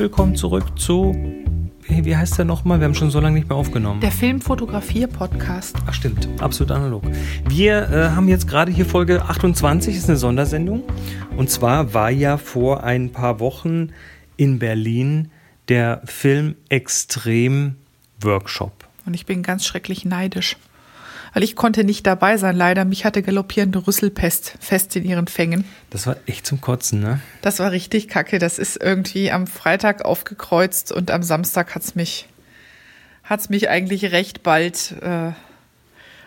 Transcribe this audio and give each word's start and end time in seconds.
willkommen 0.00 0.34
zurück 0.34 0.78
zu. 0.78 1.14
Wie, 1.82 2.06
wie 2.06 2.16
heißt 2.16 2.38
der 2.38 2.46
nochmal? 2.46 2.80
Wir 2.80 2.86
haben 2.86 2.94
schon 2.94 3.10
so 3.10 3.20
lange 3.20 3.34
nicht 3.34 3.50
mehr 3.50 3.58
aufgenommen. 3.58 4.00
Der 4.00 4.10
Filmfotografier-Podcast. 4.10 5.76
Ach, 5.86 5.92
stimmt. 5.92 6.26
Absolut 6.40 6.70
analog. 6.72 7.02
Wir 7.46 7.90
äh, 7.90 8.08
haben 8.16 8.26
jetzt 8.26 8.48
gerade 8.48 8.72
hier 8.72 8.86
Folge 8.86 9.22
28, 9.22 9.94
ist 9.94 10.08
eine 10.08 10.16
Sondersendung. 10.16 10.84
Und 11.36 11.50
zwar 11.50 11.92
war 11.92 12.10
ja 12.10 12.38
vor 12.38 12.82
ein 12.82 13.12
paar 13.12 13.40
Wochen 13.40 13.90
in 14.38 14.58
Berlin 14.58 15.30
der 15.68 16.00
Film 16.06 16.54
Extrem 16.70 17.74
Workshop. 18.22 18.72
Und 19.04 19.12
ich 19.12 19.26
bin 19.26 19.42
ganz 19.42 19.66
schrecklich 19.66 20.06
neidisch 20.06 20.56
weil 21.32 21.42
ich 21.42 21.56
konnte 21.56 21.84
nicht 21.84 22.06
dabei 22.06 22.36
sein, 22.36 22.56
leider. 22.56 22.84
Mich 22.84 23.04
hatte 23.04 23.22
galoppierende 23.22 23.86
Rüsselpest 23.86 24.54
fest 24.60 24.96
in 24.96 25.04
ihren 25.04 25.26
Fängen. 25.26 25.64
Das 25.90 26.06
war 26.06 26.16
echt 26.26 26.46
zum 26.46 26.60
Kotzen, 26.60 27.00
ne? 27.00 27.20
Das 27.42 27.58
war 27.58 27.70
richtig 27.70 28.08
kacke. 28.08 28.38
Das 28.38 28.58
ist 28.58 28.82
irgendwie 28.82 29.30
am 29.30 29.46
Freitag 29.46 30.04
aufgekreuzt 30.04 30.92
und 30.92 31.10
am 31.10 31.22
Samstag 31.22 31.74
hat's 31.74 31.94
mich, 31.94 32.28
hat's 33.24 33.48
mich 33.48 33.68
eigentlich 33.68 34.12
recht 34.12 34.42
bald, 34.42 34.94
äh, 35.00 35.32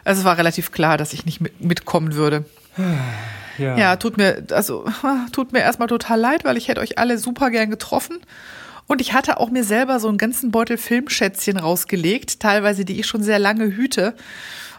also 0.06 0.20
es 0.20 0.24
war 0.24 0.38
relativ 0.38 0.72
klar, 0.72 0.98
dass 0.98 1.14
ich 1.14 1.26
nicht 1.26 1.42
mit, 1.42 1.62
mitkommen 1.62 2.14
würde. 2.14 2.46
Ja. 3.58 3.78
ja, 3.78 3.96
tut 3.98 4.18
mir, 4.18 4.44
also, 4.52 4.86
tut 5.32 5.54
mir 5.54 5.60
erstmal 5.60 5.88
total 5.88 6.20
leid, 6.20 6.44
weil 6.44 6.58
ich 6.58 6.68
hätte 6.68 6.82
euch 6.82 6.98
alle 6.98 7.18
super 7.18 7.52
gern 7.52 7.70
getroffen. 7.70 8.20
Und 8.88 9.00
ich 9.00 9.14
hatte 9.14 9.40
auch 9.40 9.50
mir 9.50 9.64
selber 9.64 10.00
so 10.00 10.10
einen 10.10 10.18
ganzen 10.18 10.52
Beutel 10.52 10.78
Filmschätzchen 10.78 11.58
rausgelegt, 11.58 12.40
teilweise 12.40 12.84
die 12.84 13.00
ich 13.00 13.08
schon 13.08 13.24
sehr 13.24 13.40
lange 13.40 13.76
hüte. 13.76 14.14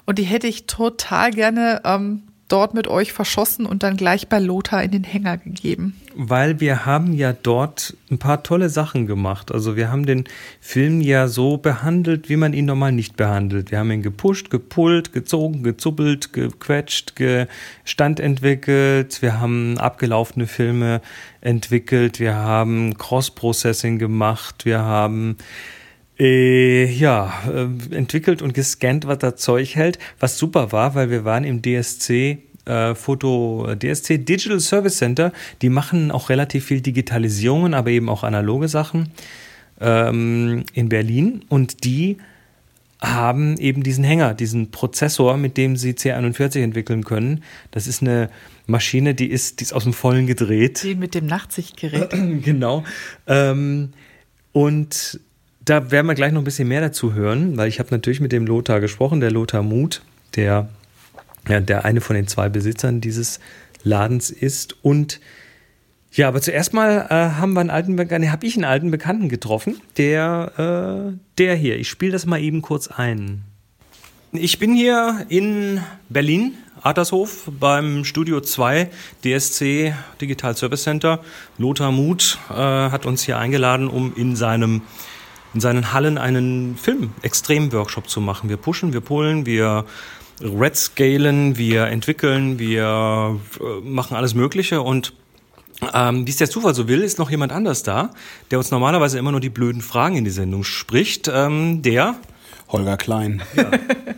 Und 0.06 0.18
die 0.18 0.24
hätte 0.24 0.46
ich 0.46 0.66
total 0.66 1.30
gerne 1.30 1.80
ähm, 1.84 2.22
dort 2.48 2.74
mit 2.74 2.88
euch 2.88 3.12
verschossen 3.12 3.66
und 3.66 3.82
dann 3.82 3.96
gleich 3.96 4.28
bei 4.28 4.38
Lothar 4.38 4.82
in 4.82 4.90
den 4.90 5.04
Hänger 5.04 5.38
gegeben. 5.38 5.98
Weil 6.14 6.60
wir 6.60 6.86
haben 6.86 7.12
ja 7.12 7.32
dort 7.32 7.96
ein 8.10 8.18
paar 8.18 8.42
tolle 8.42 8.68
Sachen 8.68 9.06
gemacht. 9.06 9.50
Also 9.50 9.76
wir 9.76 9.90
haben 9.90 10.06
den 10.06 10.24
Film 10.60 11.00
ja 11.00 11.26
so 11.26 11.56
behandelt, 11.56 12.28
wie 12.28 12.36
man 12.36 12.52
ihn 12.52 12.66
normal 12.66 12.92
nicht 12.92 13.16
behandelt. 13.16 13.70
Wir 13.70 13.78
haben 13.78 13.90
ihn 13.90 14.02
gepusht, 14.02 14.50
gepullt, 14.50 15.12
gezogen, 15.12 15.62
gezuppelt, 15.62 16.32
gequetscht, 16.32 17.14
Stand 17.84 18.20
entwickelt. 18.20 19.22
Wir 19.22 19.40
haben 19.40 19.78
abgelaufene 19.78 20.46
Filme 20.46 21.00
entwickelt. 21.40 22.20
Wir 22.20 22.36
haben 22.36 22.96
Cross-Processing 22.98 23.98
gemacht. 23.98 24.64
Wir 24.64 24.80
haben 24.80 25.38
äh, 26.18 26.84
ja, 26.84 27.32
äh, 27.48 27.94
entwickelt 27.94 28.42
und 28.42 28.54
gescannt, 28.54 29.06
was 29.06 29.18
das 29.18 29.36
Zeug 29.36 29.74
hält, 29.74 29.98
was 30.20 30.38
super 30.38 30.72
war, 30.72 30.94
weil 30.94 31.10
wir 31.10 31.24
waren 31.24 31.44
im 31.44 31.60
DSC 31.62 32.38
äh, 32.66 32.94
Foto 32.94 33.74
DSC 33.74 34.18
Digital 34.18 34.60
Service 34.60 34.98
Center. 34.98 35.32
Die 35.62 35.68
machen 35.68 36.10
auch 36.10 36.30
relativ 36.30 36.66
viel 36.66 36.80
Digitalisierungen, 36.80 37.74
aber 37.74 37.90
eben 37.90 38.08
auch 38.08 38.22
analoge 38.22 38.68
Sachen 38.68 39.10
ähm, 39.80 40.64
in 40.72 40.88
Berlin 40.88 41.44
und 41.48 41.84
die 41.84 42.18
haben 43.02 43.58
eben 43.58 43.82
diesen 43.82 44.04
Hänger, 44.04 44.32
diesen 44.32 44.70
Prozessor, 44.70 45.36
mit 45.36 45.56
dem 45.56 45.76
sie 45.76 45.92
C41 45.92 46.62
entwickeln 46.62 47.04
können. 47.04 47.42
Das 47.70 47.86
ist 47.86 48.00
eine 48.00 48.30
Maschine, 48.66 49.14
die 49.14 49.30
ist, 49.30 49.60
die 49.60 49.64
ist 49.64 49.74
aus 49.74 49.84
dem 49.84 49.92
Vollen 49.92 50.26
gedreht. 50.26 50.82
Die 50.82 50.94
mit 50.94 51.14
dem 51.14 51.26
Nachtsichtgerät. 51.26 52.10
genau. 52.42 52.84
Ähm, 53.26 53.92
und 54.52 55.20
da 55.64 55.90
werden 55.90 56.06
wir 56.06 56.14
gleich 56.14 56.32
noch 56.32 56.40
ein 56.40 56.44
bisschen 56.44 56.68
mehr 56.68 56.80
dazu 56.80 57.14
hören, 57.14 57.56
weil 57.56 57.68
ich 57.68 57.78
habe 57.78 57.90
natürlich 57.90 58.20
mit 58.20 58.32
dem 58.32 58.46
Lothar 58.46 58.80
gesprochen, 58.80 59.20
der 59.20 59.30
Lothar 59.30 59.62
Muth, 59.62 60.02
der, 60.36 60.68
ja, 61.48 61.60
der 61.60 61.84
eine 61.84 62.00
von 62.00 62.16
den 62.16 62.26
zwei 62.26 62.48
Besitzern 62.48 63.00
dieses 63.00 63.40
Ladens 63.82 64.30
ist. 64.30 64.76
Und 64.82 65.20
ja, 66.12 66.28
aber 66.28 66.40
zuerst 66.40 66.74
mal 66.74 67.06
äh, 67.08 67.14
haben 67.40 67.54
wir 67.54 67.60
einen 67.60 67.70
alten 67.70 67.96
Bekannten, 67.96 68.30
habe 68.30 68.46
ich 68.46 68.56
einen 68.56 68.64
alten 68.64 68.90
Bekannten 68.90 69.28
getroffen, 69.28 69.80
der, 69.96 71.12
äh, 71.12 71.18
der 71.38 71.54
hier. 71.54 71.78
Ich 71.78 71.88
spiele 71.88 72.12
das 72.12 72.26
mal 72.26 72.40
eben 72.40 72.62
kurz 72.62 72.88
ein. 72.88 73.44
Ich 74.32 74.58
bin 74.58 74.74
hier 74.74 75.26
in 75.28 75.80
Berlin, 76.08 76.54
Adlershof, 76.82 77.50
beim 77.58 78.04
Studio 78.04 78.40
2 78.40 78.90
DSC 79.24 79.94
Digital 80.20 80.56
Service 80.56 80.82
Center. 80.82 81.20
Lothar 81.56 81.92
Muth 81.92 82.38
äh, 82.50 82.54
hat 82.54 83.06
uns 83.06 83.22
hier 83.22 83.38
eingeladen, 83.38 83.88
um 83.88 84.14
in 84.16 84.36
seinem 84.36 84.82
in 85.54 85.60
seinen 85.60 85.92
Hallen 85.92 86.18
einen 86.18 86.76
Film-Extrem-Workshop 86.76 88.08
zu 88.08 88.20
machen. 88.20 88.48
Wir 88.48 88.56
pushen, 88.56 88.92
wir 88.92 89.00
pullen, 89.00 89.46
wir 89.46 89.84
red 90.42 90.76
scalen, 90.76 91.56
wir 91.56 91.86
entwickeln, 91.86 92.58
wir 92.58 93.38
äh, 93.60 93.88
machen 93.88 94.16
alles 94.16 94.34
Mögliche 94.34 94.82
und 94.82 95.14
ähm, 95.92 96.26
wie 96.26 96.30
es 96.30 96.36
der 96.36 96.50
Zufall 96.50 96.74
so 96.74 96.88
will, 96.88 97.02
ist 97.02 97.18
noch 97.18 97.30
jemand 97.30 97.52
anders 97.52 97.82
da, 97.82 98.10
der 98.50 98.58
uns 98.58 98.70
normalerweise 98.70 99.18
immer 99.18 99.32
nur 99.32 99.40
die 99.40 99.50
blöden 99.50 99.82
Fragen 99.82 100.16
in 100.16 100.24
die 100.24 100.30
Sendung 100.30 100.64
spricht. 100.64 101.30
Ähm, 101.32 101.82
der 101.82 102.16
Holger 102.68 102.96
Klein. 102.96 103.42
Ja. 103.56 103.70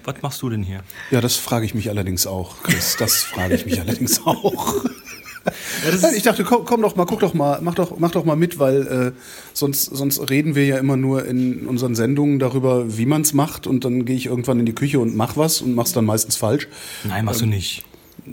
Was 0.04 0.22
machst 0.22 0.42
du 0.42 0.50
denn 0.50 0.62
hier? 0.62 0.80
Ja, 1.10 1.20
das 1.20 1.36
frage 1.36 1.66
ich 1.66 1.74
mich 1.74 1.90
allerdings 1.90 2.26
auch, 2.26 2.62
Chris. 2.62 2.96
Das 2.98 3.22
frage 3.22 3.54
ich 3.54 3.66
mich 3.66 3.80
allerdings 3.80 4.24
auch. 4.24 4.74
Ja, 6.02 6.10
ich 6.10 6.22
dachte, 6.22 6.44
komm, 6.44 6.64
komm, 6.64 6.82
doch 6.82 6.96
mal, 6.96 7.04
guck 7.04 7.20
doch 7.20 7.34
mal, 7.34 7.60
mach 7.62 7.74
doch, 7.74 7.98
mach 7.98 8.10
doch 8.10 8.24
mal 8.24 8.36
mit, 8.36 8.58
weil 8.58 8.86
äh, 8.86 9.12
sonst, 9.52 9.84
sonst 9.84 10.30
reden 10.30 10.54
wir 10.54 10.66
ja 10.66 10.78
immer 10.78 10.96
nur 10.96 11.24
in 11.26 11.66
unseren 11.66 11.94
Sendungen 11.94 12.38
darüber, 12.38 12.96
wie 12.96 13.06
man 13.06 13.22
es 13.22 13.34
macht 13.34 13.66
und 13.66 13.84
dann 13.84 14.04
gehe 14.04 14.16
ich 14.16 14.26
irgendwann 14.26 14.60
in 14.60 14.66
die 14.66 14.74
Küche 14.74 14.98
und 14.98 15.16
mach 15.16 15.36
was 15.36 15.60
und 15.60 15.74
mach's 15.74 15.92
dann 15.92 16.04
meistens 16.04 16.36
falsch. 16.36 16.68
Nein, 17.04 17.24
machst 17.24 17.42
ähm, 17.42 17.50
du 17.50 17.56
nicht. 17.56 17.84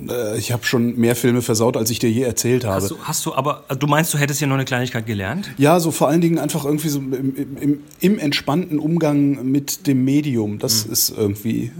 Äh, 0.09 0.37
ich 0.37 0.51
habe 0.51 0.65
schon 0.65 0.97
mehr 0.97 1.15
Filme 1.15 1.41
versaut, 1.41 1.77
als 1.77 1.89
ich 1.89 1.99
dir 1.99 2.09
je 2.09 2.23
erzählt 2.23 2.65
habe. 2.65 2.81
Hast 2.81 2.91
du, 2.91 2.97
hast 3.03 3.25
du 3.25 3.33
aber, 3.33 3.63
du 3.77 3.87
meinst, 3.87 4.13
du 4.13 4.17
hättest 4.17 4.39
hier 4.39 4.47
noch 4.47 4.55
eine 4.55 4.65
Kleinigkeit 4.65 5.05
gelernt? 5.05 5.51
Ja, 5.57 5.79
so 5.79 5.91
vor 5.91 6.07
allen 6.07 6.21
Dingen 6.21 6.39
einfach 6.39 6.65
irgendwie 6.65 6.89
so 6.89 6.99
im, 6.99 7.35
im, 7.59 7.79
im 7.99 8.19
entspannten 8.19 8.79
Umgang 8.79 9.43
mit 9.51 9.87
dem 9.87 10.03
Medium. 10.03 10.59
Das 10.59 10.85
mhm. 10.85 10.93
ist 10.93 11.13
irgendwie 11.15 11.71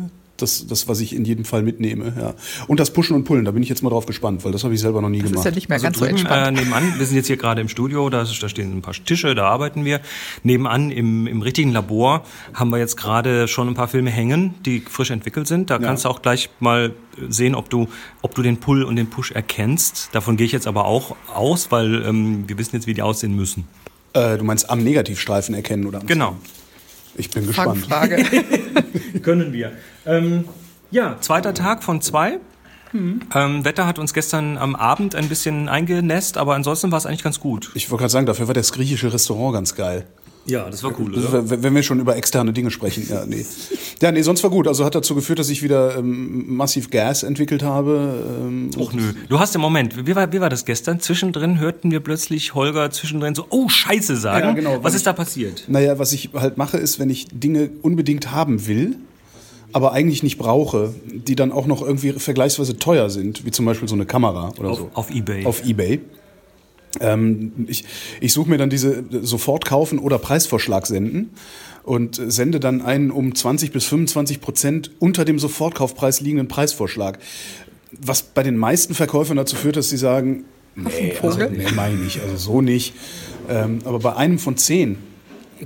das, 0.43 0.67
das, 0.67 0.87
was 0.87 0.99
ich 0.99 1.15
in 1.15 1.25
jedem 1.25 1.45
Fall 1.45 1.63
mitnehme. 1.63 2.13
Ja. 2.19 2.33
Und 2.67 2.79
das 2.79 2.91
Pushen 2.91 3.15
und 3.15 3.23
Pullen, 3.23 3.45
da 3.45 3.51
bin 3.51 3.63
ich 3.63 3.69
jetzt 3.69 3.81
mal 3.81 3.89
drauf 3.89 4.05
gespannt, 4.05 4.43
weil 4.43 4.51
das 4.51 4.63
habe 4.63 4.73
ich 4.73 4.81
selber 4.81 5.01
noch 5.01 5.09
nie 5.09 5.19
das 5.19 5.31
gemacht. 5.31 5.45
Das 5.45 5.51
ist 5.51 5.51
ja 5.51 5.55
nicht 5.55 5.69
mehr 5.69 5.75
also 5.77 5.85
ganz 5.85 5.97
drüben, 5.97 6.17
so 6.17 6.25
entspannt. 6.25 6.57
Äh, 6.57 6.61
nebenan, 6.61 6.99
wir 6.99 7.05
sind 7.05 7.15
jetzt 7.15 7.27
hier 7.27 7.37
gerade 7.37 7.61
im 7.61 7.69
Studio, 7.69 8.09
da, 8.09 8.23
da, 8.23 8.49
stehen 8.49 8.77
ein 8.77 8.81
paar 8.81 8.93
Tische, 8.93 9.33
da 9.33 9.45
arbeiten 9.47 9.85
wir. 9.85 10.01
Nebenan 10.43 10.91
im, 10.91 11.25
im 11.27 11.41
richtigen 11.41 11.71
Labor 11.71 12.23
haben 12.53 12.69
wir 12.69 12.77
jetzt 12.77 12.97
gerade 12.97 13.47
schon 13.47 13.67
ein 13.67 13.73
paar 13.73 13.87
Filme 13.87 14.11
hängen, 14.11 14.53
die 14.65 14.81
frisch 14.81 15.11
entwickelt 15.11 15.47
sind. 15.47 15.69
Da 15.69 15.75
ja. 15.75 15.81
kannst 15.81 16.05
du 16.05 16.09
auch 16.09 16.21
gleich 16.21 16.49
mal 16.59 16.93
sehen, 17.29 17.55
ob 17.55 17.69
du, 17.69 17.87
ob 18.21 18.35
du 18.35 18.41
den 18.41 18.57
Pull 18.57 18.83
und 18.83 18.95
den 18.95 19.09
Push 19.09 19.31
erkennst. 19.31 20.09
Davon 20.11 20.37
gehe 20.37 20.45
ich 20.45 20.51
jetzt 20.51 20.67
aber 20.67 20.85
auch 20.85 21.15
aus, 21.33 21.71
weil 21.71 22.03
ähm, 22.05 22.43
wir 22.47 22.57
wissen 22.57 22.75
jetzt, 22.75 22.87
wie 22.87 22.93
die 22.93 23.01
aussehen 23.01 23.35
müssen. 23.35 23.67
Äh, 24.13 24.37
du 24.37 24.43
meinst 24.43 24.69
am 24.69 24.83
Negativstreifen 24.83 25.55
erkennen 25.55 25.85
oder? 25.85 25.99
Genau. 25.99 26.31
Film? 26.31 26.62
Ich 27.16 27.29
bin 27.29 27.47
gespannt. 27.47 27.85
Frage. 27.85 28.24
Können 29.22 29.53
wir. 29.53 29.72
Ähm, 30.06 30.46
ja, 30.91 31.18
zweiter 31.22 31.53
Tag 31.53 31.84
von 31.84 32.01
zwei. 32.01 32.40
Mhm. 32.91 33.22
Ähm, 33.34 33.66
Wetter 33.66 33.88
hat 33.88 34.00
uns 34.00 34.13
gestern 34.13 34.57
am 34.57 34.75
Abend 34.75 35.16
ein 35.16 35.29
bisschen 35.29 35.68
eingenässt, 35.68 36.38
aber 36.38 36.56
ansonsten 36.56 36.91
war 36.91 36.97
es 36.97 37.06
eigentlich 37.06 37.24
ganz 37.24 37.40
gut. 37.40 37.72
Ich 37.74 37.90
wollte 37.90 38.01
gerade 38.01 38.12
sagen, 38.12 38.25
dafür 38.25 38.47
war 38.47 38.53
das 38.53 38.72
griechische 38.72 39.12
Restaurant 39.12 39.53
ganz 39.53 39.75
geil. 39.75 40.06
Ja, 40.45 40.69
das 40.69 40.83
war 40.83 40.93
cool, 40.99 41.13
oder? 41.13 41.63
Wenn 41.63 41.73
wir 41.73 41.83
schon 41.83 41.99
über 41.99 42.17
externe 42.17 42.51
Dinge 42.51 42.69
sprechen. 42.69 43.07
Ja, 43.09 43.25
nee. 43.25 43.45
Ja, 44.01 44.11
nee, 44.11 44.21
sonst 44.23 44.43
war 44.43 44.49
gut. 44.49 44.67
Also 44.67 44.83
hat 44.83 44.93
dazu 44.93 45.15
geführt, 45.15 45.39
dass 45.39 45.49
ich 45.49 45.63
wieder 45.63 45.97
ähm, 45.97 46.55
massiv 46.55 46.89
Gas 46.89 47.23
entwickelt 47.23 47.63
habe. 47.63 48.25
Ähm, 48.41 48.69
Och 48.77 48.93
nö. 48.93 49.13
Du 49.29 49.39
hast 49.39 49.55
im 49.55 49.61
Moment, 49.61 50.05
wie 50.05 50.15
war, 50.15 50.33
wie 50.33 50.41
war 50.41 50.49
das 50.49 50.65
gestern? 50.65 50.99
Zwischendrin 50.99 51.59
hörten 51.59 51.91
wir 51.91 52.01
plötzlich 52.01 52.55
Holger 52.55 52.91
zwischendrin 52.91 53.35
so, 53.35 53.45
oh 53.49 53.69
Scheiße 53.69 54.17
sagen. 54.17 54.47
Ja, 54.47 54.53
genau. 54.53 54.83
Was 54.83 54.95
ist 54.95 55.07
da 55.07 55.13
passiert? 55.13 55.63
Naja, 55.67 55.97
was 55.97 56.11
ich 56.11 56.31
halt 56.33 56.57
mache, 56.57 56.77
ist, 56.77 56.99
wenn 56.99 57.09
ich 57.09 57.27
Dinge 57.31 57.69
unbedingt 57.81 58.31
haben 58.31 58.67
will, 58.67 58.97
aber 59.71 59.93
eigentlich 59.93 60.23
nicht 60.23 60.37
brauche, 60.37 60.93
die 61.05 61.35
dann 61.35 61.53
auch 61.53 61.67
noch 61.67 61.81
irgendwie 61.81 62.11
vergleichsweise 62.11 62.77
teuer 62.77 63.09
sind, 63.09 63.45
wie 63.45 63.51
zum 63.51 63.65
Beispiel 63.65 63.87
so 63.87 63.95
eine 63.95 64.05
Kamera 64.05 64.51
oder 64.59 64.71
auf, 64.71 64.77
so. 64.77 64.91
Auf 64.93 65.09
Ebay. 65.09 65.45
Auf 65.45 65.65
Ebay. 65.65 66.01
Ähm, 67.00 67.66
ich 67.68 67.86
ich 68.19 68.34
suche 68.34 68.50
mir 68.50 68.57
dann 68.57 68.69
diese 68.69 69.04
sofort 69.22 69.66
kaufen 69.66 70.00
oder 70.00 70.19
Preisvorschlag 70.19 70.86
senden 70.86 71.31
und 71.84 72.19
sende 72.28 72.60
dann 72.60 72.81
einen 72.81 73.12
um 73.12 73.36
20 73.36 73.72
bis 73.72 73.86
25 73.86 74.42
Prozent 74.42 74.92
unter 75.00 75.25
dem 75.25 75.40
Sofortkaufpreis 75.40 76.22
liegenden 76.22 76.48
Preisvorschlag. 76.48 77.19
Was 77.92 78.24
bei 78.24 78.44
den 78.44 78.57
meisten 78.57 78.95
Verkäufern 78.95 79.38
dazu 79.38 79.56
führt, 79.56 79.75
dass 79.75 79.90
sie 79.90 79.98
sagen, 79.98 80.45
nee, 80.75 81.13
also, 81.22 81.40
nee 81.50 81.72
meine 81.75 82.04
ich, 82.04 82.22
also 82.22 82.38
so 82.38 82.62
nicht. 82.62 82.94
Ähm, 83.50 83.80
aber 83.86 84.00
bei 84.00 84.16
einem 84.16 84.40
von 84.40 84.57
zehn 84.57 84.98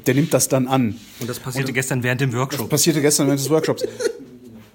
der 0.05 0.13
nimmt 0.13 0.33
das 0.33 0.47
dann 0.47 0.67
an. 0.67 0.95
Und 1.19 1.29
das 1.29 1.39
passierte 1.39 1.69
und, 1.69 1.73
gestern 1.73 2.03
während 2.03 2.21
dem 2.21 2.33
Workshop. 2.33 2.61
Das 2.61 2.69
passierte 2.69 3.01
gestern 3.01 3.27
während 3.27 3.39
des 3.39 3.49
Workshops. 3.49 3.83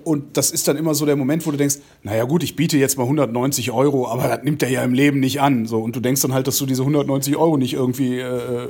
Und 0.05 0.37
das 0.37 0.51
ist 0.51 0.69
dann 0.69 0.77
immer 0.77 0.95
so 0.95 1.07
der 1.07 1.17
Moment, 1.17 1.47
wo 1.47 1.51
du 1.51 1.57
denkst, 1.57 1.77
naja 2.03 2.25
gut, 2.25 2.43
ich 2.43 2.57
biete 2.57 2.79
jetzt 2.79 2.97
mal 2.97 3.05
190 3.05 3.71
Euro, 3.71 4.09
aber 4.09 4.29
das 4.29 4.43
nimmt 4.43 4.63
der 4.63 4.71
ja 4.71 4.83
im 4.83 4.95
Leben 4.95 5.21
nicht 5.21 5.41
an. 5.41 5.67
So, 5.67 5.81
und 5.81 5.97
du 5.97 6.01
denkst 6.01 6.23
dann 6.23 6.33
halt, 6.33 6.47
dass 6.47 6.59
du 6.59 6.67
diese 6.67 6.83
190 6.83 7.37
Euro 7.37 7.57
nicht 7.57 7.75
irgendwie 7.75 8.19
äh, 8.19 8.69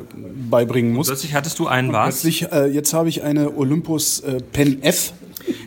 beibringen 0.50 0.92
musst. 0.92 1.10
Und 1.10 1.14
plötzlich 1.14 1.34
hattest 1.34 1.58
du 1.58 1.66
einen 1.66 1.92
was? 1.92 2.22
Plötzlich, 2.22 2.52
äh, 2.52 2.66
jetzt 2.66 2.92
habe 2.94 3.08
ich 3.08 3.22
eine 3.22 3.56
Olympus 3.56 4.20
äh, 4.20 4.40
Pen 4.52 4.82
F. 4.82 5.12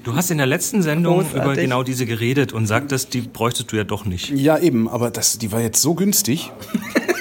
Du 0.03 0.15
hast 0.15 0.31
in 0.31 0.37
der 0.37 0.47
letzten 0.47 0.81
Sendung 0.81 1.19
Großartig. 1.19 1.43
über 1.43 1.55
genau 1.55 1.83
diese 1.83 2.05
geredet 2.05 2.53
und 2.53 2.67
sagtest, 2.67 3.13
die 3.13 3.21
bräuchtest 3.21 3.71
du 3.71 3.75
ja 3.75 3.83
doch 3.83 4.05
nicht. 4.05 4.29
Ja, 4.29 4.57
eben, 4.57 4.87
aber 4.87 5.11
das, 5.11 5.37
die 5.37 5.51
war 5.51 5.61
jetzt 5.61 5.81
so 5.81 5.95
günstig. 5.95 6.51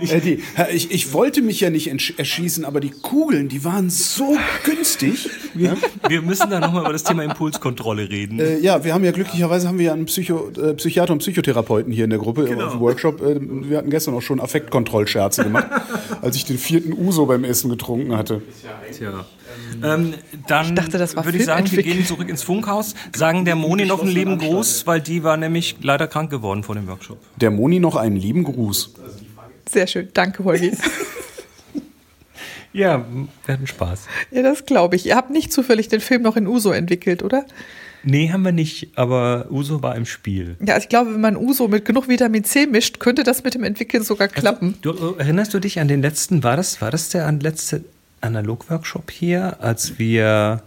Eddie, 0.00 0.42
ich, 0.72 0.90
ich 0.90 1.12
wollte 1.12 1.42
mich 1.42 1.60
ja 1.60 1.70
nicht 1.70 1.88
erschießen, 2.18 2.64
aber 2.64 2.80
die 2.80 2.90
Kugeln, 2.90 3.48
die 3.48 3.64
waren 3.64 3.90
so 3.90 4.36
günstig. 4.64 5.28
Wir, 5.54 5.76
wir 6.08 6.22
müssen 6.22 6.50
da 6.50 6.60
nochmal 6.60 6.82
über 6.82 6.92
das 6.92 7.04
Thema 7.04 7.24
Impulskontrolle 7.24 8.08
reden. 8.08 8.40
Äh, 8.40 8.58
ja, 8.58 8.84
wir 8.84 8.94
haben 8.94 9.04
ja 9.04 9.12
glücklicherweise 9.12 9.68
haben 9.68 9.78
wir 9.78 9.86
ja 9.86 9.92
einen 9.92 10.06
Psycho, 10.06 10.50
äh, 10.50 10.74
Psychiater 10.74 11.12
und 11.12 11.20
Psychotherapeuten 11.20 11.92
hier 11.92 12.04
in 12.04 12.10
der 12.10 12.18
Gruppe 12.18 12.44
genau. 12.44 12.66
auf 12.66 12.72
dem 12.72 12.80
Workshop. 12.80 13.20
Äh, 13.20 13.38
wir 13.40 13.78
hatten 13.78 13.90
gestern 13.90 14.14
auch 14.14 14.22
schon 14.22 14.40
Affektkontrollscherze 14.40 15.44
gemacht, 15.44 15.68
als 16.22 16.36
ich 16.36 16.44
den 16.44 16.58
vierten 16.58 16.92
Uso 16.92 17.26
beim 17.26 17.44
Essen 17.44 17.70
getrunken 17.70 18.16
hatte. 18.16 18.42
Tja. 18.92 19.24
Ähm, 19.82 20.14
dann 20.46 20.66
ich 20.66 20.74
dachte, 20.74 20.98
das 20.98 21.16
war 21.16 21.24
würde 21.24 21.38
ich 21.38 21.44
sagen, 21.44 21.70
wir 21.70 21.82
gehen 21.82 22.04
zurück 22.04 22.28
ins 22.28 22.42
Funkhaus, 22.42 22.94
sagen 23.14 23.44
der 23.44 23.56
Moni 23.56 23.86
noch 23.86 24.02
einen 24.02 24.10
lieben 24.10 24.38
Gruß, 24.38 24.86
weil 24.86 25.00
die 25.00 25.22
war 25.22 25.36
nämlich 25.36 25.76
leider 25.82 26.06
krank 26.06 26.30
geworden 26.30 26.62
vor 26.62 26.74
dem 26.74 26.86
Workshop. 26.86 27.18
Der 27.36 27.50
Moni 27.50 27.80
noch 27.80 27.96
einen 27.96 28.16
lieben 28.16 28.44
Gruß. 28.44 28.94
Sehr 29.70 29.86
schön, 29.86 30.08
danke 30.12 30.44
Holgi. 30.44 30.72
ja, 32.72 33.04
wir 33.46 33.54
hatten 33.54 33.66
Spaß. 33.66 34.06
Ja, 34.30 34.42
das 34.42 34.66
glaube 34.66 34.96
ich. 34.96 35.06
Ihr 35.06 35.16
habt 35.16 35.30
nicht 35.30 35.52
zufällig 35.52 35.88
den 35.88 36.00
Film 36.00 36.22
noch 36.22 36.36
in 36.36 36.46
Uso 36.46 36.72
entwickelt, 36.72 37.22
oder? 37.22 37.44
Nee, 38.02 38.30
haben 38.30 38.42
wir 38.42 38.52
nicht, 38.52 38.88
aber 38.96 39.46
Uso 39.50 39.82
war 39.82 39.94
im 39.94 40.06
Spiel. 40.06 40.56
Ja, 40.64 40.74
also 40.74 40.84
ich 40.84 40.88
glaube, 40.88 41.12
wenn 41.12 41.20
man 41.20 41.36
Uso 41.36 41.68
mit 41.68 41.84
genug 41.84 42.08
Vitamin 42.08 42.44
C 42.44 42.66
mischt, 42.66 42.98
könnte 42.98 43.24
das 43.24 43.44
mit 43.44 43.54
dem 43.54 43.62
Entwickeln 43.62 44.02
sogar 44.02 44.28
klappen. 44.28 44.74
Also, 44.82 44.92
du, 44.92 45.14
erinnerst 45.16 45.52
du 45.52 45.60
dich 45.60 45.80
an 45.80 45.88
den 45.88 46.00
letzten, 46.00 46.42
war 46.42 46.56
das, 46.56 46.80
war 46.80 46.90
das 46.90 47.10
der 47.10 47.30
letzte 47.32 47.84
Analog-Workshop 48.20 49.10
hier, 49.10 49.56
als 49.60 49.98
wir 49.98 50.62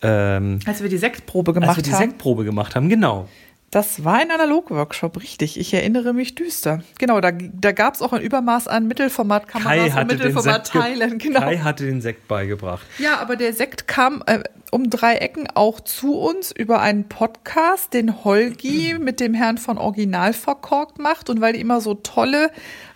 ähm, 0.00 0.60
als 0.64 0.82
wir 0.82 0.88
die 0.88 0.98
Sektprobe 0.98 1.52
gemacht 1.52 1.70
haben. 1.70 1.76
Als 1.76 1.86
wir 1.86 1.90
die 1.90 1.92
haben. 1.92 2.10
Sektprobe 2.10 2.44
gemacht 2.44 2.76
haben, 2.76 2.88
genau. 2.88 3.28
Das 3.70 4.02
war 4.02 4.14
ein 4.14 4.30
Analog-Workshop, 4.30 5.20
richtig. 5.20 5.60
Ich 5.60 5.74
erinnere 5.74 6.14
mich 6.14 6.34
düster. 6.34 6.82
Genau, 6.98 7.20
da, 7.20 7.32
da 7.32 7.72
gab 7.72 7.94
es 7.94 8.00
auch 8.00 8.14
ein 8.14 8.22
Übermaß 8.22 8.66
an 8.66 8.88
Mittelformat-Kameras 8.88 9.94
und 9.94 10.06
Mittelformat-Teilen. 10.06 11.18
Genau. 11.28 11.40
Kai 11.40 11.58
hatte 11.58 11.84
den 11.84 12.00
Sekt 12.00 12.28
beigebracht. 12.28 12.86
Ja, 12.98 13.18
aber 13.18 13.36
der 13.36 13.52
Sekt 13.52 13.86
kam 13.86 14.22
äh, 14.26 14.40
um 14.70 14.88
drei 14.88 15.16
Ecken 15.16 15.48
auch 15.52 15.80
zu 15.80 16.14
uns 16.14 16.50
über 16.50 16.80
einen 16.80 17.08
Podcast, 17.08 17.92
den 17.92 18.24
Holgi 18.24 18.96
mit 19.00 19.20
dem 19.20 19.34
Herrn 19.34 19.58
von 19.58 19.76
Original 19.76 20.32
verkorkt 20.32 20.98
macht. 20.98 21.28
Und 21.28 21.42
weil 21.42 21.52
die 21.52 21.60
immer 21.60 21.82
so 21.82 21.94
tolle 21.94 22.50